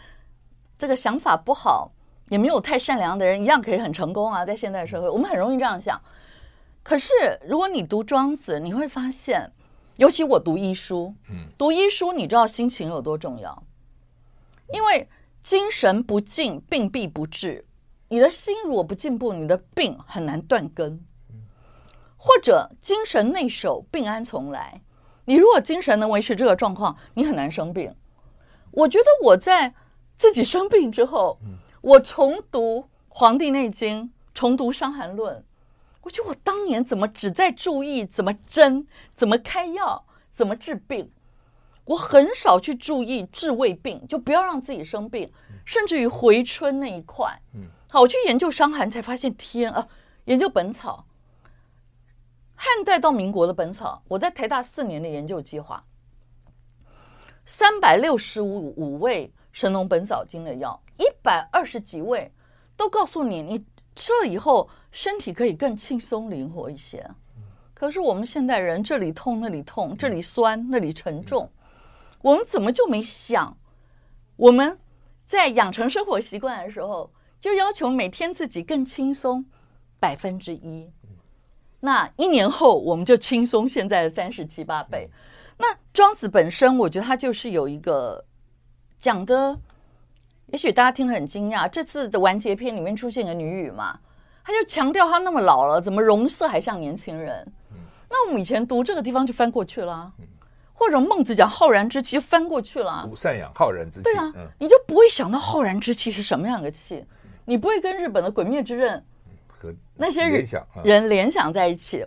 [0.77, 1.93] 这个想法不好，
[2.29, 4.45] 也没有太善良的人，一样可以很成功啊。
[4.45, 6.01] 在现代社会，我们很容易这样想。
[6.83, 7.13] 可是，
[7.47, 9.51] 如果你读庄子，你会发现，
[9.97, 11.15] 尤其我读医书，
[11.57, 13.63] 读医书，你知道心情有多重要？
[14.73, 15.09] 因为
[15.45, 17.67] 精神不进，病必不治。
[18.09, 21.05] 你的心如果不进步，你的病很难断根。
[22.17, 24.81] 或者精神内守，病安从来。
[25.27, 27.95] 你如果精神能维持这个状况，你很难生病。
[28.71, 29.75] 我觉得我在
[30.17, 31.39] 自己生病之后，
[31.83, 35.37] 我重读《黄帝内经》，重读《伤寒论》，
[36.01, 41.11] 我觉得我当年怎么只在注意怎么针、怎么开药、怎么治病，
[41.85, 45.31] 我很少去注意治胃病，就不要让自己生病，
[45.65, 47.39] 甚至于回春那一块。
[47.55, 47.63] 嗯。
[47.91, 49.87] 好，我去研究伤寒，才发现天啊，
[50.25, 51.07] 研究本草，
[52.57, 55.85] 汉代到民国的本草，我在台大四年的研究计划，
[57.47, 62.33] 三百六十五五味《神农本草经》的药，一百二十几味
[62.77, 67.09] 都告诉你，你吃了以后身体可以更轻松灵活一些。
[67.75, 71.49] 可是我们现代人这里痛那里痛，这里酸那里沉重，
[72.25, 73.59] 我们怎么就没想？
[74.37, 74.79] 我们
[75.27, 79.45] 在养成生活习惯的时候，就要求每天自己更轻松
[80.01, 80.91] 百分之一。
[81.81, 85.11] 那一年后，我们就轻松现在的三十七八倍。
[85.59, 88.25] 那庄子本身，我觉得他就是有一个
[88.99, 89.59] 讲的，
[90.47, 91.69] 也许大家听了很惊讶。
[91.69, 94.01] 这次的完结篇里面出现个女语嘛，
[94.43, 97.53] 他就强调他那么老了，怎么容色还像年轻人？
[98.09, 100.15] 那我们以前读这个地方就翻过去了。
[100.77, 104.03] 或者孟子讲浩然之气翻过去了，古善养浩然之气。
[104.03, 107.07] 对啊，你就不会想到浩然之气是什么样的气，
[107.45, 109.03] 你不会跟日本的鬼灭之刃
[109.47, 110.45] 和那些人
[110.83, 112.05] 人联想在一起。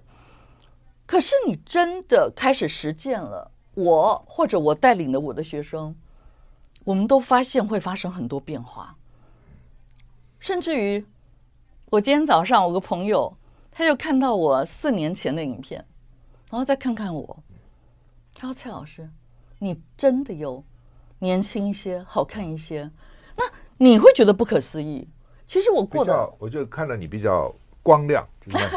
[1.06, 5.96] 可是你真的开始实践了，我或者我带领的我的学生，
[6.84, 8.94] 我们都发现会发生很多变化。
[10.40, 11.06] 甚至于，
[11.90, 13.36] 我今天早上我个朋友，
[13.72, 15.84] 他就看到我四年前的影片，
[16.50, 17.44] 然后再看看我。
[18.40, 19.10] 他说：“蔡老师，
[19.58, 20.64] 你真的有
[21.18, 22.88] 年轻一些，好看一些。
[23.36, 23.44] 那
[23.78, 25.08] 你会觉得不可思议。
[25.48, 28.24] 其实我过的，我就看到你比较光亮，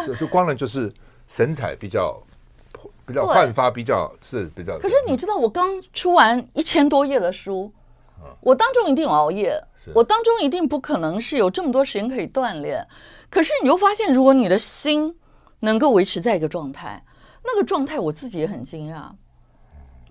[0.07, 0.91] 就就光亮就是
[1.27, 2.19] 神采比较
[3.05, 4.79] 比较焕发，比较是比较。
[4.79, 7.71] 可是你知道，我刚出完一千多页的书，
[8.41, 9.63] 我当中一定有熬夜，
[9.95, 12.87] 我当中一定不可能是有这么多时间可以锻炼。
[13.29, 15.19] 可是你又发现，如果你的心
[15.59, 17.05] 能够维持在一个状态，
[17.45, 19.11] 那个状态我自己也很惊讶。”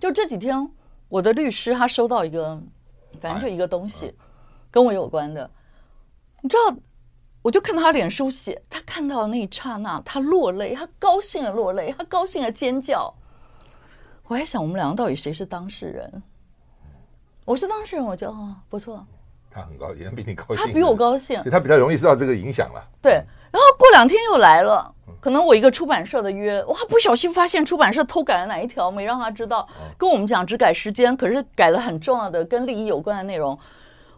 [0.00, 0.68] 就这几天，
[1.08, 2.60] 我的律师他收到一个，
[3.20, 4.12] 反正就一个东西，
[4.70, 5.48] 跟我有关的。
[6.40, 6.76] 你知道，
[7.42, 13.14] 我就看到他脸书写，他看到的那一刹那，他落泪，他高兴的落泪，他高兴的尖叫。
[14.24, 16.22] 我还想，我们两个到底谁是当事人？
[17.44, 19.04] 我是当事人，我觉得哦，不错。
[19.50, 22.88] 他很高兴，他比你高兴，他比我高兴，所以他比较容易受到这个影响了。
[23.02, 24.94] 对，然后过两天又来了。
[25.20, 33.50] 可能我一个出版社的约，哇，不小心发现出版社偷改了哪一条，没让他知道，跟我们讲只改时间，可是改了很重要的跟利益有关的内容。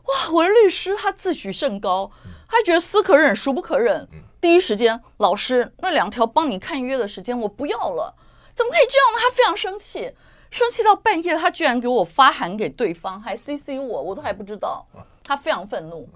[0.04, 2.08] 哇，我的律师他自诩甚高，
[2.48, 4.08] 他觉得思可忍孰不可忍，
[4.40, 8.14] 第一时间，老师那两条帮你看约的时间我不要了，
[8.54, 9.18] 怎么可以这样呢？
[9.20, 10.14] 他非常生气，
[10.50, 14.86] 生气到半夜，他居然给我发函给对方，还 CC 我，我都还不知道，
[15.24, 16.08] 他非常愤怒。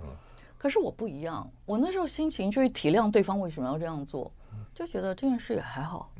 [0.58, 4.30] 可是我不一样，我那时候心情就是体谅对方为什么要这样做。
[4.74, 6.10] 就觉得这件事也还好，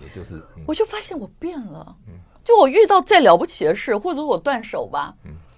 [0.00, 1.96] 也就是，我就发现我变了。
[2.44, 5.12] 就我遇到再了不起的事，或者我断手吧，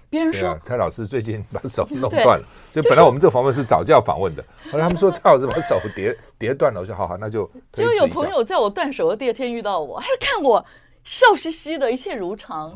[0.09, 7.49] 别人说蔡老师最近把手弄 断了，所以本来我们这个访问是早就要访问的，后来他们说蔡老师把手叠 叠断了，我说好好，那就。
[7.73, 10.65] 就有朋友在我断手的第二天遇到我，还是看我
[11.03, 12.73] 笑嘻嘻的，一切如常。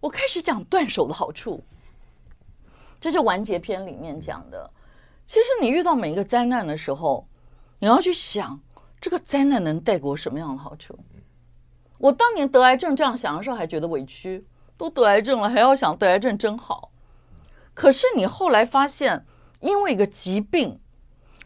[0.00, 1.62] 我开始讲断手的好处，
[3.00, 4.70] 这是完结篇里面讲的。
[5.26, 7.26] 其实你遇到每一个灾难的时候，
[7.78, 8.60] 你要去想。
[9.00, 10.98] 这个灾难能带给我什么样的好处？
[11.96, 14.46] 我当年得癌症这样想的时候，还觉得委屈。
[14.76, 16.90] 都得癌症了，还要想得癌症真好。
[17.74, 19.26] 可是你后来发现，
[19.60, 20.80] 因为一个疾病，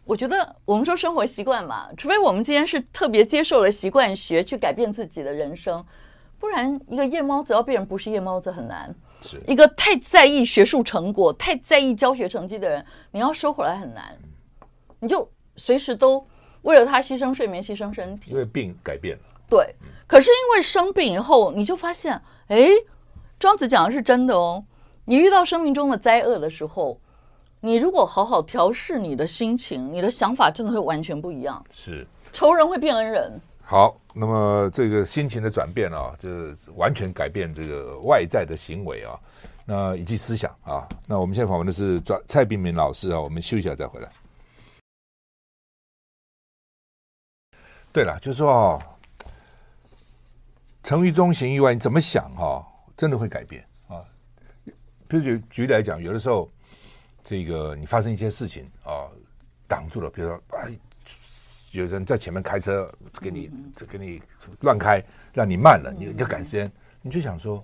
[0.05, 5.85] 我觉得我们说生活习惯嘛，除非我们今天是特别接受了习惯学去改变自己的人生，
[6.39, 8.95] 不然一个夜猫子要变成不是夜猫子很难。
[9.21, 14.17] 是一个太在意学术成果、太在意教学成绩的人，你要收回来很难。
[14.99, 16.25] 你就随时都。
[16.61, 19.23] 为了他牺牲睡眠，牺牲身体，因为病改变了。
[19.47, 19.75] 对，
[20.07, 22.69] 可是因为生病以后，你就发现，哎，
[23.37, 24.65] 庄子讲的是真的哦。
[25.05, 26.99] 你遇到生命中的灾厄的时候，
[27.59, 31.63] 你如果好好调试你的心情，你的想法真的会完全不一样。
[31.71, 33.39] 是，仇人会变恩人。
[33.67, 36.29] 好，那么这个心情的转变啊，就
[36.75, 39.19] 完全改变这个外在的行为啊，
[39.65, 40.87] 那以及思想啊。
[41.07, 44.11] 那我们现在访问的是蔡炳明老师啊，我们休息一下再回来。
[47.91, 48.87] 对了，就是说啊，
[50.83, 52.63] 成于中，行于外，你怎么想哈、
[52.95, 54.05] 真的会改变啊。
[55.07, 56.51] 比如举举例来讲，有的时候，
[57.23, 59.09] 这个你发生一些事情啊，
[59.67, 60.69] 挡住了，比如说啊，
[61.75, 63.51] 有人在前面开车给你，
[63.87, 64.21] 给你
[64.61, 65.03] 乱开，
[65.33, 66.71] 让你慢了，你你就赶时间，
[67.01, 67.63] 你就想说，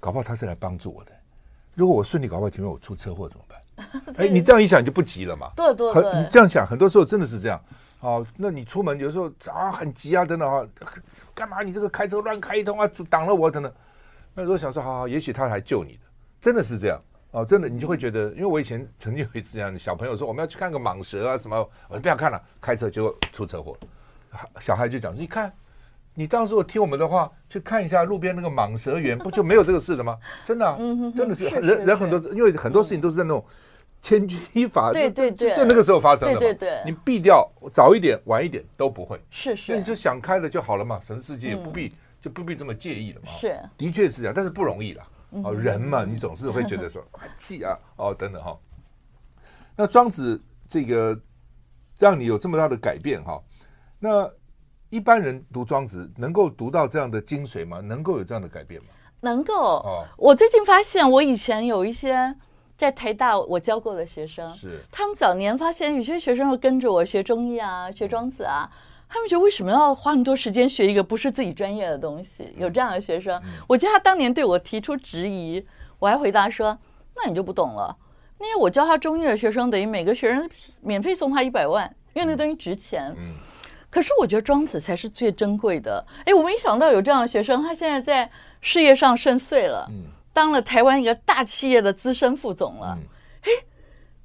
[0.00, 1.12] 搞不好他是来帮助我的。
[1.74, 4.14] 如果我顺利，搞不好前面我出车祸怎么办？
[4.16, 5.50] 哎，你这样一想，你就不急了嘛。
[5.56, 7.60] 对对对，你这样想，很多时候真的是这样。
[8.00, 10.66] 哦，那你出门有时候啊很急啊等等啊，
[11.34, 13.72] 干嘛你这个开车乱开一通啊，挡了我等等。
[14.34, 16.00] 那如果想说好好，也许他还救你的，
[16.40, 17.00] 真的是这样
[17.34, 21.58] 哦，真的，你就会觉得，因为我以前曾经有一次这样，小朋友说我们要去看个蟒蛇啊什么，
[21.88, 23.76] 我说不要看了，开车就出车祸。
[24.60, 25.52] 小孩就讲，你看，
[26.14, 30.16] 你当时如果听我们的话，去看一下路边那个蟒蛇园，不就没有这个事了吗？
[30.44, 30.78] 真的、啊，
[31.16, 33.44] 真的是人人很多，因为很多事情都是在那种
[34.00, 36.38] 千钧一发，对对对，在那个时候发生的嘛。
[36.38, 43.26] 对对对，你避掉早一点晚一点都不会，是是，那你就想开了就好了嘛，什么世界也不必就不必这么介意了嘛。
[43.26, 45.02] 是，的确是这样，但是不容易了。
[45.42, 47.02] 哦，人嘛，你总是会觉得说
[47.36, 48.56] 气啊，哦等等哈。
[49.76, 51.18] 那庄子这个
[51.98, 53.42] 让你有这么大的改变哈，
[53.98, 54.30] 那。
[54.90, 57.80] 一般人读庄子能够读到这样的精髓吗？
[57.80, 58.90] 能够有这样的改变吗？
[59.22, 59.78] 能够。
[59.78, 62.32] 哦，我最近发现，我以前有一些
[62.76, 68.70] 在台大我教过的学生，是他们早年发现有些学生会跟着我学中医啊，学庄子啊，
[69.14, 72.52] 他们觉得为什么要花那么多时间学一个不是自己专业的东西？
[72.56, 75.64] 有这样的学生，我记得他当年对我提出质疑，
[76.00, 76.76] 我还回答说
[77.14, 77.96] ：“那你就不懂了，
[78.40, 80.50] 因为我教他中医的学生，等于每个学生
[80.80, 83.34] 免费送他一百万，因为那东西值钱。”嗯。
[83.88, 86.04] 可是我觉得庄子才是最珍贵的。
[86.24, 88.28] 哎，我没想到有这样的学生，他现在在
[88.60, 89.88] 事业上甚遂了，
[90.32, 92.98] 当了台湾一个大企业的资深副总了。
[93.42, 93.50] 哎，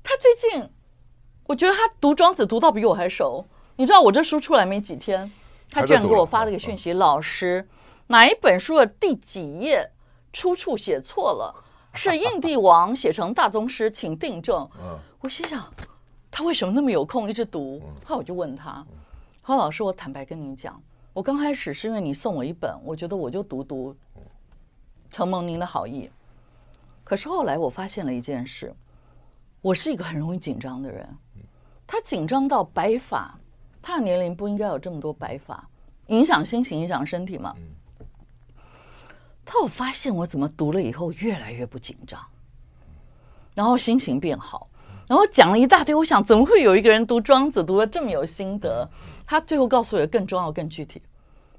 [0.02, 0.68] 他最近，
[1.46, 3.46] 我觉得他读庄子读到比我还熟。
[3.80, 5.32] 你知道我这书出来没几天，
[5.69, 7.65] 他居然给我发了个讯息：“老师，
[8.07, 9.89] 哪一本书的第几页
[10.34, 11.63] 出处写错了？
[11.95, 14.69] 是印帝王写成大宗师，请订正。”
[15.21, 15.73] 我心想，
[16.30, 17.82] 他为什么那么有空一直读？
[18.03, 18.86] 后来我就问他。
[19.45, 20.77] 说老师，我坦白跟你讲，
[21.13, 23.95] 我刚开始是因为你送我一本，我觉得我就读读，
[25.09, 26.09] 承蒙您的好意。
[27.05, 28.75] 可是后来我发现了一件事，
[29.61, 31.07] 我是一个很容易紧张的人。
[31.88, 33.34] 他紧张到白发，
[33.82, 35.67] 他的年龄不应该有这么多白发，
[36.07, 37.55] 影响心情，影响身体吗？
[39.45, 42.23] 他我发现我怎么读了以后越来越不紧张，
[43.55, 44.67] 然后心情变好。
[45.07, 48.88] 然后讲了一大堆，我想怎么会有一个人读庄子读得这么有心得？
[49.25, 51.01] 他最后告诉我更重要、更具体，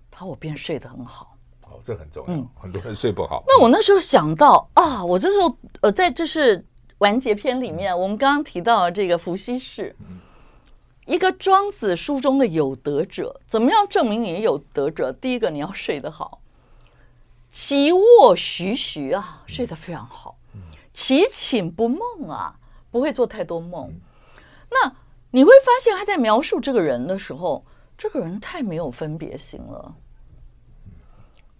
[0.08, 1.36] 他我便睡得很好。
[1.66, 2.32] 哦，这很重要。
[2.32, 3.42] 嗯，很多人睡不好。
[3.48, 6.64] 那我那时候想到啊，我这时候呃，在这是
[6.98, 9.96] 完结篇里面，我们刚刚提到的这个伏羲氏，
[11.07, 15.12] 一个庄子书中的有德者，怎么样证明你有德者？
[15.12, 16.40] 第一个，你要睡得好，
[17.51, 20.36] 其卧徐徐啊，睡得非常好，
[20.92, 22.57] 其寝不梦啊。
[22.92, 23.88] 不会做太多梦，
[24.68, 24.92] 那
[25.30, 27.64] 你会发现他在描述这个人的时候，
[27.96, 29.94] 这个人太没有分别心了。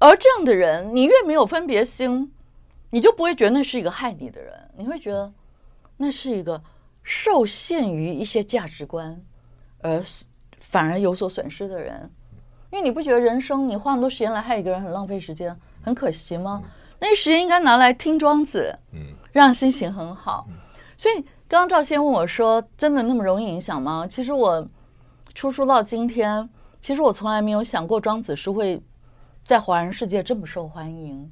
[0.01, 2.33] 而这样的人，你越没有分别心，
[2.91, 5.33] 你就不会觉得那是一个害你的人，你会觉得
[5.99, 6.61] 那是一个
[7.05, 9.23] 受限于一些价值观
[9.81, 10.03] 而
[10.59, 12.11] 反而有所损失的人。
[12.71, 16.63] 因为你不觉得人生你花那么多时间来害一个人很浪费时间，很可惜吗？
[17.01, 20.47] 那些时间应该拿来听庄子，嗯让心情很好。
[20.97, 21.15] 所以
[21.49, 24.69] 刚刚赵先问我说：“真的那么容易影响吗？”其实我
[25.35, 26.49] 出书到今天，
[26.81, 28.81] 其实我从来没有想过庄子是会
[29.45, 31.31] 在华人世界这么受欢迎。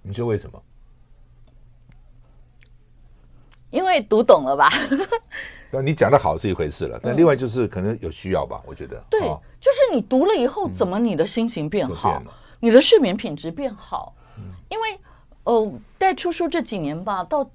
[0.00, 0.62] 你说为什么？
[3.74, 4.70] 因为读懂了吧？
[5.70, 9.02] 那你讲的好是一回事了，但另外就是可能有需要吧，我觉得。
[9.10, 9.20] 对，
[9.60, 12.22] 就是你读了以后，怎么你的心情变好，
[12.60, 14.14] 你的睡眠品质变好？
[14.68, 14.98] 因为
[15.42, 17.48] 呃，带出书这几年吧，到。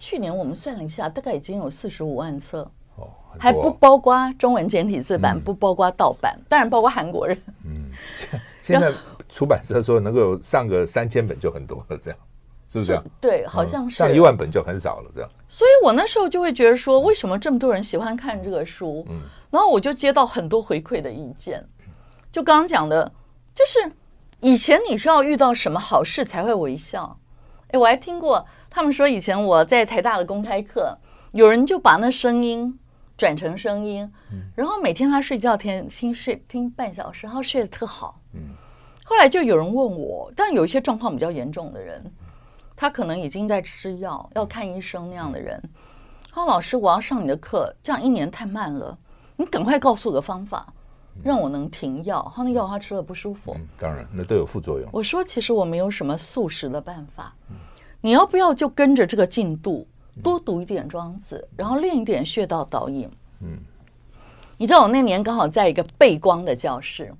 [0.00, 2.60] 去年我们算了一下，大概已经有四十五万册，
[2.94, 7.36] 哦，还不包括中文简体字版，嗯、不包括盗版，当然包括韩国人。
[7.64, 7.90] 嗯，
[8.62, 8.92] 现在
[9.28, 12.20] 出版社说能够上个三千本就很多了，这样
[12.68, 13.04] 是不是这样？
[13.20, 15.28] 对，好像是上一万本就很少了，这样。
[15.48, 19.04] 所以我那时候就会觉得说，为什么这么多人喜欢看这个书？
[19.08, 21.64] 嗯，然后我就接到很多回馈的意见，
[22.30, 23.10] 就刚刚讲的，
[23.54, 23.90] 就是
[24.40, 27.18] 以前你是要遇到什么好事才会微笑。
[27.68, 28.46] 哎，我还听过。
[28.70, 30.96] 他们说以前我在台大的公开课，
[31.32, 32.78] 有人就把那声音
[33.16, 34.12] 转成声音，
[34.54, 38.20] 然后每天他睡觉听听睡听半小时，然后睡得特好。
[39.04, 42.04] 后来就有人问我，但有一些状况比较严重的人，
[42.80, 45.60] 他可能已经在吃药，要看医生那样的人，
[46.30, 48.96] 他说：“老师，我要上你的课，这样一年太慢了，
[49.34, 50.72] 你赶快告诉我个方法，
[51.24, 52.32] 让我能停药。
[52.36, 54.88] 他那药他吃了不舒服。”当然，那都有副作用。
[54.92, 57.34] 我说：“其实我没有什么速食的办法。”
[58.00, 59.84] 你要不要就跟着这个进度
[60.22, 63.10] 多读一点庄子，然后练一点穴道导引？
[63.40, 63.58] 嗯，
[64.56, 67.12] 你知道我那年刚好在一个背光的教室，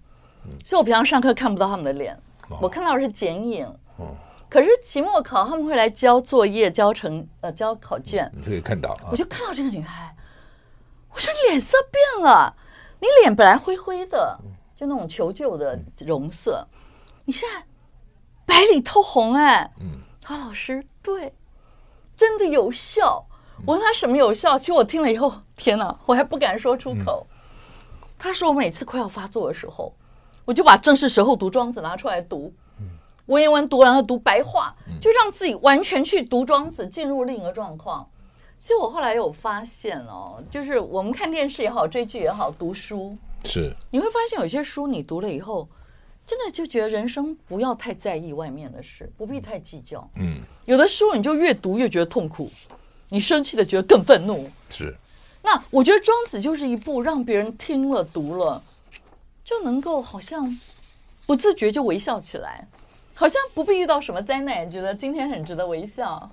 [0.65, 2.17] 所以我平常上课看不到他们的脸，
[2.61, 3.67] 我看到的是剪影。
[3.97, 4.15] 哦，
[4.49, 8.99] 可是期末考他们会来交作业、交成呃交考卷，你就可以看到。
[9.11, 10.15] 我就看到这个女孩，
[11.13, 12.55] 我说你脸色变了，
[13.01, 14.39] 你脸本来灰灰的，
[14.75, 16.67] 就那种求救的容色，
[17.25, 17.65] 你现在
[18.47, 19.71] 白里透红哎。
[19.81, 20.01] 嗯。
[20.25, 21.35] 好，老师，对，
[22.17, 23.27] 真的有效。
[23.67, 24.59] 我问他什么有效？
[24.59, 27.27] 其实我听了以后，天哪，我还不敢说出口。
[28.19, 29.95] 他说我每次快要发作的时候，
[30.45, 32.53] 我就把正式时候读庄子拿出来读，
[33.29, 38.09] 文言文读完了读白话，就让自己完全去读庄子，进入另一个状况。
[38.59, 45.69] 其实我后来有发现哦，就是我们看电视也好，追剧也好，读书是你会发现有些书你读了以后，
[46.27, 50.09] 真的就觉得人生不要太在意外面的事，不必太计较。
[50.17, 52.51] 嗯，有的书你就越读越觉得痛苦，
[53.11, 54.51] 你生气的觉得更愤怒。
[54.71, 54.97] 是，
[55.43, 58.63] 那我觉得庄子就是一部让别人听了读了
[59.45, 60.59] 就能够好像
[61.27, 62.67] 不自觉就微笑起来，
[63.19, 66.31] 好像不必遇到什么灾难，觉得今天很值得微笑。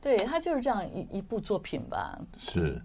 [0.00, 2.16] 对，他就是这样一一部作品吧。
[2.38, 2.80] 是，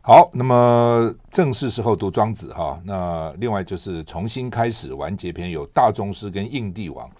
[0.00, 2.80] 好，那么正式时候读庄子哈。
[2.82, 7.10] 那另外就是重新开始完结篇，有大宗师跟印帝王。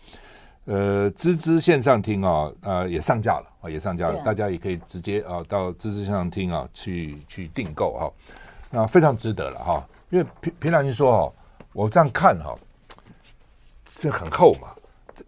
[0.65, 8.11] 呃，芝芝线上听啊，呃，也上架了啊，也上架了，大家也可以直接啊到芝芝线上听啊去去订购哈。
[8.71, 11.33] 那非常值得了哈，因为平平常心说哈，
[11.75, 12.57] 我这样看哈，
[13.85, 14.69] 这很厚嘛，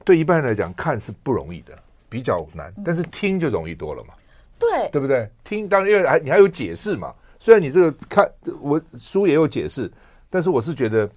[0.04, 1.76] 对一般人来讲看是不容易的。
[2.08, 4.12] 比较难，但是听就容易多了嘛，
[4.58, 5.26] 对对不对？
[5.42, 8.30] 听当然因为还你还有解释嘛，虽然你这个看
[8.60, 9.90] 我书也有解释，
[10.28, 11.08] 但是我是觉得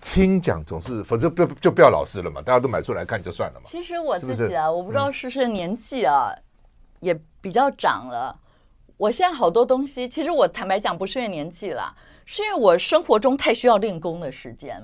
[0.00, 3.62] 听讲总是，否则不就不要老师了嘛，大家都买书来看就算了嘛。
[3.64, 6.34] 其实我自己啊，我不知道是不是年纪啊
[6.98, 8.36] 也比较长了，
[8.96, 11.94] 我现在好多东西，其实我坦白讲不是因为年纪啦，
[12.26, 14.82] 是因为我生活中太需要练功的时间，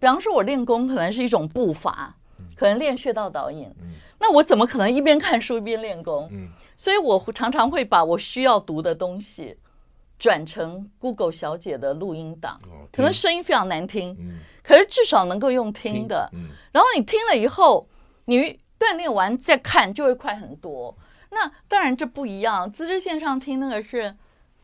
[0.00, 2.16] 比方说我练功可能是一种步伐。
[2.56, 3.70] 可能练穴道导引，
[4.18, 6.30] 那我怎么可能一边看书一边练功？
[6.76, 9.56] 所以我常常会把我需要读的东西
[10.18, 12.60] 转成 Google 小姐的录音档，
[12.92, 14.16] 可能声音非常难听，
[14.62, 16.30] 可是至少能够用听的。
[16.72, 17.88] 然后你听了以后，
[18.26, 20.94] 你锻炼完再看就会快很多。
[21.30, 24.14] 那当然这不一样，资质线上听那个是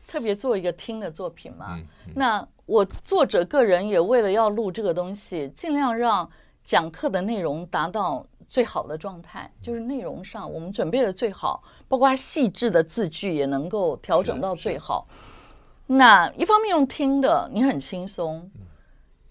[0.07, 1.79] 特别做一个听的作品嘛。
[2.15, 6.29] 那我作者个人也为了要录这个东西，尽量让。
[6.67, 15.07] 讲课的内容达到最好的状态，就是内容上我们准备的最好，包括细致的字句也能够调整到最好。
[15.85, 18.51] 那一方面用听的，你很轻松，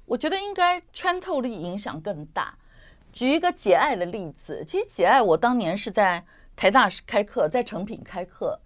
[0.07, 2.57] 我觉得应该穿透力影响更大。
[3.13, 6.25] 举一个解爱的例子，其实解爱我当年是在
[6.57, 8.59] 台大开课，在诚品开课，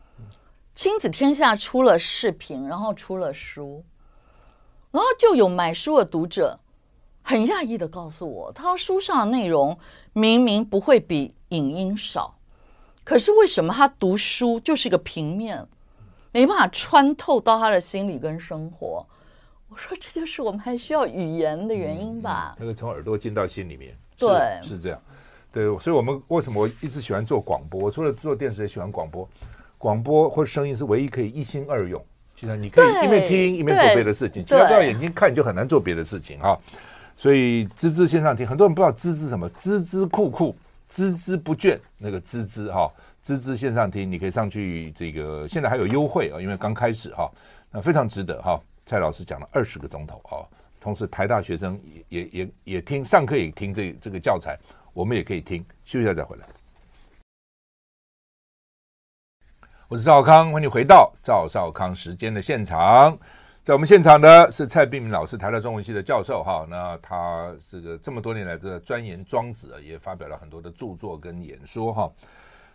[0.77, 3.85] 亲子天下出了视频，然后出了书，
[4.93, 6.61] 然后就有买书的读者。
[7.23, 9.79] 很讶异的告诉我，他书上的内容
[10.13, 12.35] 明明不会比影音少，
[13.05, 15.67] 可是为什么他读书就是一个平面，
[16.33, 19.07] 没办法穿透到他的心理跟生活？
[19.69, 22.57] 我说这就是我们还需要语言的原因吧？
[22.59, 25.01] 那个从耳朵进到心里面，对，是这样，
[25.53, 27.83] 对，所以我们为什么我一直喜欢做广播？
[27.83, 29.29] 我除了做电视也喜欢广播，
[29.79, 32.05] 广播或者声音是唯一可以一心二用，
[32.35, 36.59] 就像你可以一边听一边做别的事情，其他都要眼睛看，你就很难做别的事情哈。
[37.21, 40.57] 所以滋滋线上听，很多人不知道滋滋什么，孜孜酷酷，
[40.91, 42.91] 孜孜不倦，那个滋滋哈，
[43.21, 47.31] 滋滋线上听，你可以上去这个，现在还有优惠啊，因为刚开始哈，
[47.71, 48.59] 那非常值得哈。
[48.87, 50.49] 蔡老师讲了二十个钟头啊，
[50.81, 54.59] 同时台大学生也也也也听，上课也听这这个教材，
[54.95, 56.47] 我们也可以听，休息一下再回来。
[59.89, 63.19] 我是赵少康，欢迎回到赵少康时间的现场。
[63.63, 66.67] 在我们现场的是蔡碧明老师，台大中文系的教授哈。
[66.71, 72.11] 那他这个这么多年来的钻研庄子，也发表了很多的著作跟演说哈。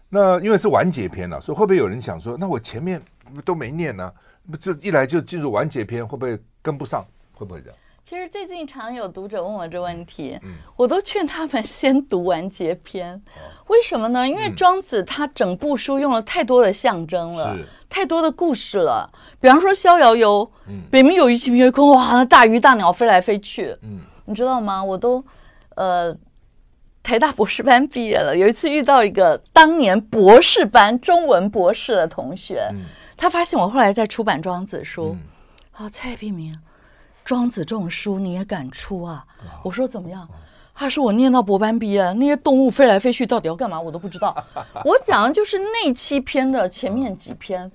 [0.09, 3.01] 那因为是完结篇了，所以会不会有人想说，那我前面
[3.43, 4.13] 都没念呢？
[4.49, 7.03] 不就一来就进入完结篇，会不会跟不上？
[7.33, 7.77] 会不会这样？
[8.07, 13.19] 其实最近常有读者问我这问题，嗯，我都劝他们 先读完结篇。
[13.65, 14.29] 为什么呢？
[14.29, 17.57] 因为庄子他整部书用了太多的象征了，
[17.89, 19.11] 太多的故事了。
[19.41, 20.47] 比方说《逍遥游》，
[20.91, 21.91] 北冥有鱼，其名为鲲。
[21.95, 24.83] 哇，那大鱼大鸟飞来飞去，嗯，你知道吗？
[24.83, 25.25] 我都
[25.75, 26.15] 呃
[27.01, 32.69] 台大博士班毕业了，有一次遇到一个当年博士班中文博士的同学，
[33.17, 35.17] 他发现我后来在出版庄子书，
[35.79, 36.55] 哦，蔡璧名。
[37.25, 39.25] 庄子这种书你也敢出啊？
[39.63, 40.29] 我说怎么样？
[40.75, 43.79] 他说我念到博班毕业，那些动物飞来飞去到底要干嘛？
[43.81, 44.35] 我都不知道。
[44.85, 47.71] 我讲的就是那七篇的前面几篇，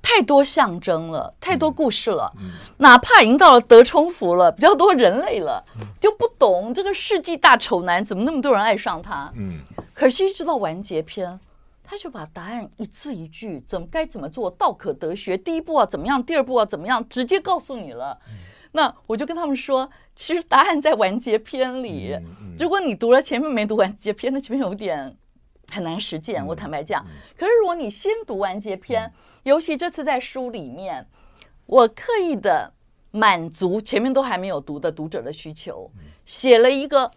[0.00, 2.32] 太多象征了，太多故事了。
[2.78, 5.62] 哪怕已经到了德充符了，比较多人类了，
[6.00, 9.30] 就不懂这个世纪大丑男怎么那么多人爱上他。
[9.34, 9.60] 嗯，
[9.92, 11.38] 可是一直到完结篇，
[11.82, 15.36] 他就把答案一字一句，怎么该怎么做，道可得学。
[15.36, 18.16] 第一步啊怎么样，第二步啊怎么样，直接告诉你了。
[18.76, 22.14] 那我就跟他们说，其实答案在完结篇里。
[22.58, 25.16] 如果你读了前面没读完结篇，那前面有点
[25.72, 26.46] 很难实践。
[26.46, 27.02] 我坦白讲，
[27.38, 29.10] 可是如果你先读完结篇，
[29.44, 31.06] 尤其这次在书里面，
[31.64, 32.70] 我刻意的
[33.12, 35.90] 满足前面都还没有读的读者的需求，
[36.26, 37.10] 写了一个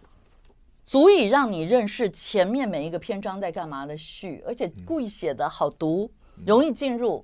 [0.86, 6.10] 足以让你认识前面每一个篇章在干嘛的序，而且故意写的好读，
[6.46, 7.22] 容易进入。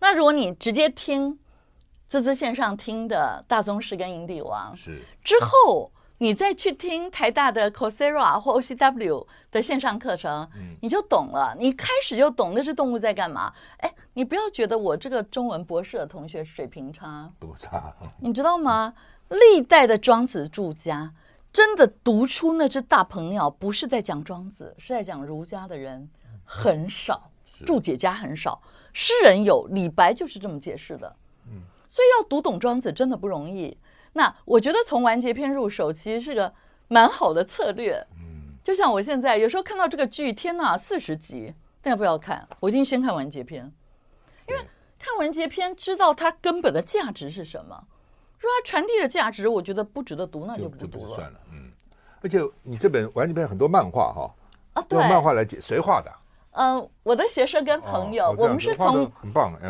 [0.00, 1.38] 那如果你直接听。
[2.08, 10.48] 滋滋线上听的大宗师跟营地王是之后，你再去听台大的 Coursera 或 OCW 的线上课程，
[10.80, 11.54] 你就懂了。
[11.58, 13.52] 你开始就懂那只动物在干嘛。
[13.78, 18.94] 哎，你不要觉得我这个中文博士的同学水平差，不差，你知道吗？
[19.28, 21.12] 历代的庄子注家
[21.52, 26.08] 真的读出那只大鹏鸟，不是在讲庄子，是在讲儒家的人
[26.42, 27.30] 很少，
[27.66, 28.62] 注解家很少，
[28.94, 31.14] 诗人有，李白就是这么解释的。
[31.88, 33.78] 所以要读懂庄子真的不容易。
[34.12, 36.52] 那我觉得从完结篇入手其实是个
[36.88, 38.04] 蛮好的策略。
[38.18, 42.48] 嗯，就像我现在有时候看到这个剧，天哪，四十集，大家不要看？
[42.60, 43.72] 我一定先看完结篇，
[44.48, 44.60] 因为
[44.98, 47.86] 看完结篇知道它根本的价值是什么。
[48.38, 51.14] 如果它传递的价值，我觉得不值得读，那就不读了。
[51.14, 51.40] 算了。
[51.52, 51.70] 嗯，
[52.22, 54.34] 而且你这本完结篇很多漫画哈，
[54.74, 56.10] 啊，对，用漫画来解，谁画的？
[56.58, 59.08] 嗯，我的学生跟朋友，我们是从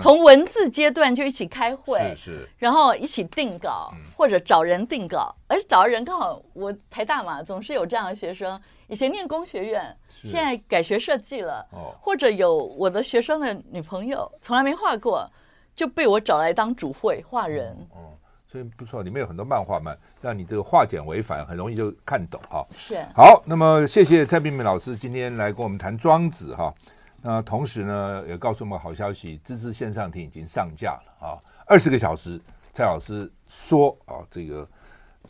[0.01, 5.35] 从文字阶段就一起开会，是，然后一起定稿，或者找人定稿。
[5.49, 11.95] 而找人刚好我台大嘛，总是有这样的学生，以前念工学院，现在改学设计了，哦。
[12.01, 15.31] 或者有我的学生的女朋友从来没画过，
[15.77, 17.77] 就被我找来当主会画人。
[17.93, 18.08] 哦，
[18.51, 22.67] 所以不错，里面有很多漫画嘛，让你这个化简为繁，很容易就看懂哈。
[22.73, 23.05] 是。
[23.15, 26.75] 好，那么谢谢蔡璧名老师今天来跟我们谈庄子哈。
[27.21, 31.37] 那同时呢，也告诉我们好消息，滋滋线上听已经上架了啊，
[31.67, 32.41] 二十个小时，
[32.73, 34.69] 蔡老师说啊，这个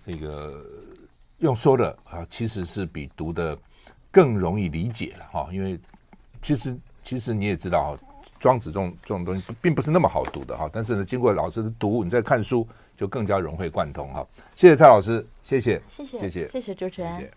[0.05, 0.65] 这个
[1.39, 3.59] 用说的啊，其实是比读的
[4.13, 5.81] 更容易理解了哈，因为
[6.41, 7.99] 其实其实你也知道，
[8.39, 12.67] 庄子这种这种东西并不是那么好读的哈，但是呢，经过老师的读，你再看书
[12.97, 14.27] 就更加融会贯通哈。
[14.55, 17.31] 谢谢蔡老师，谢谢，谢谢，谢谢，谢谢主持人。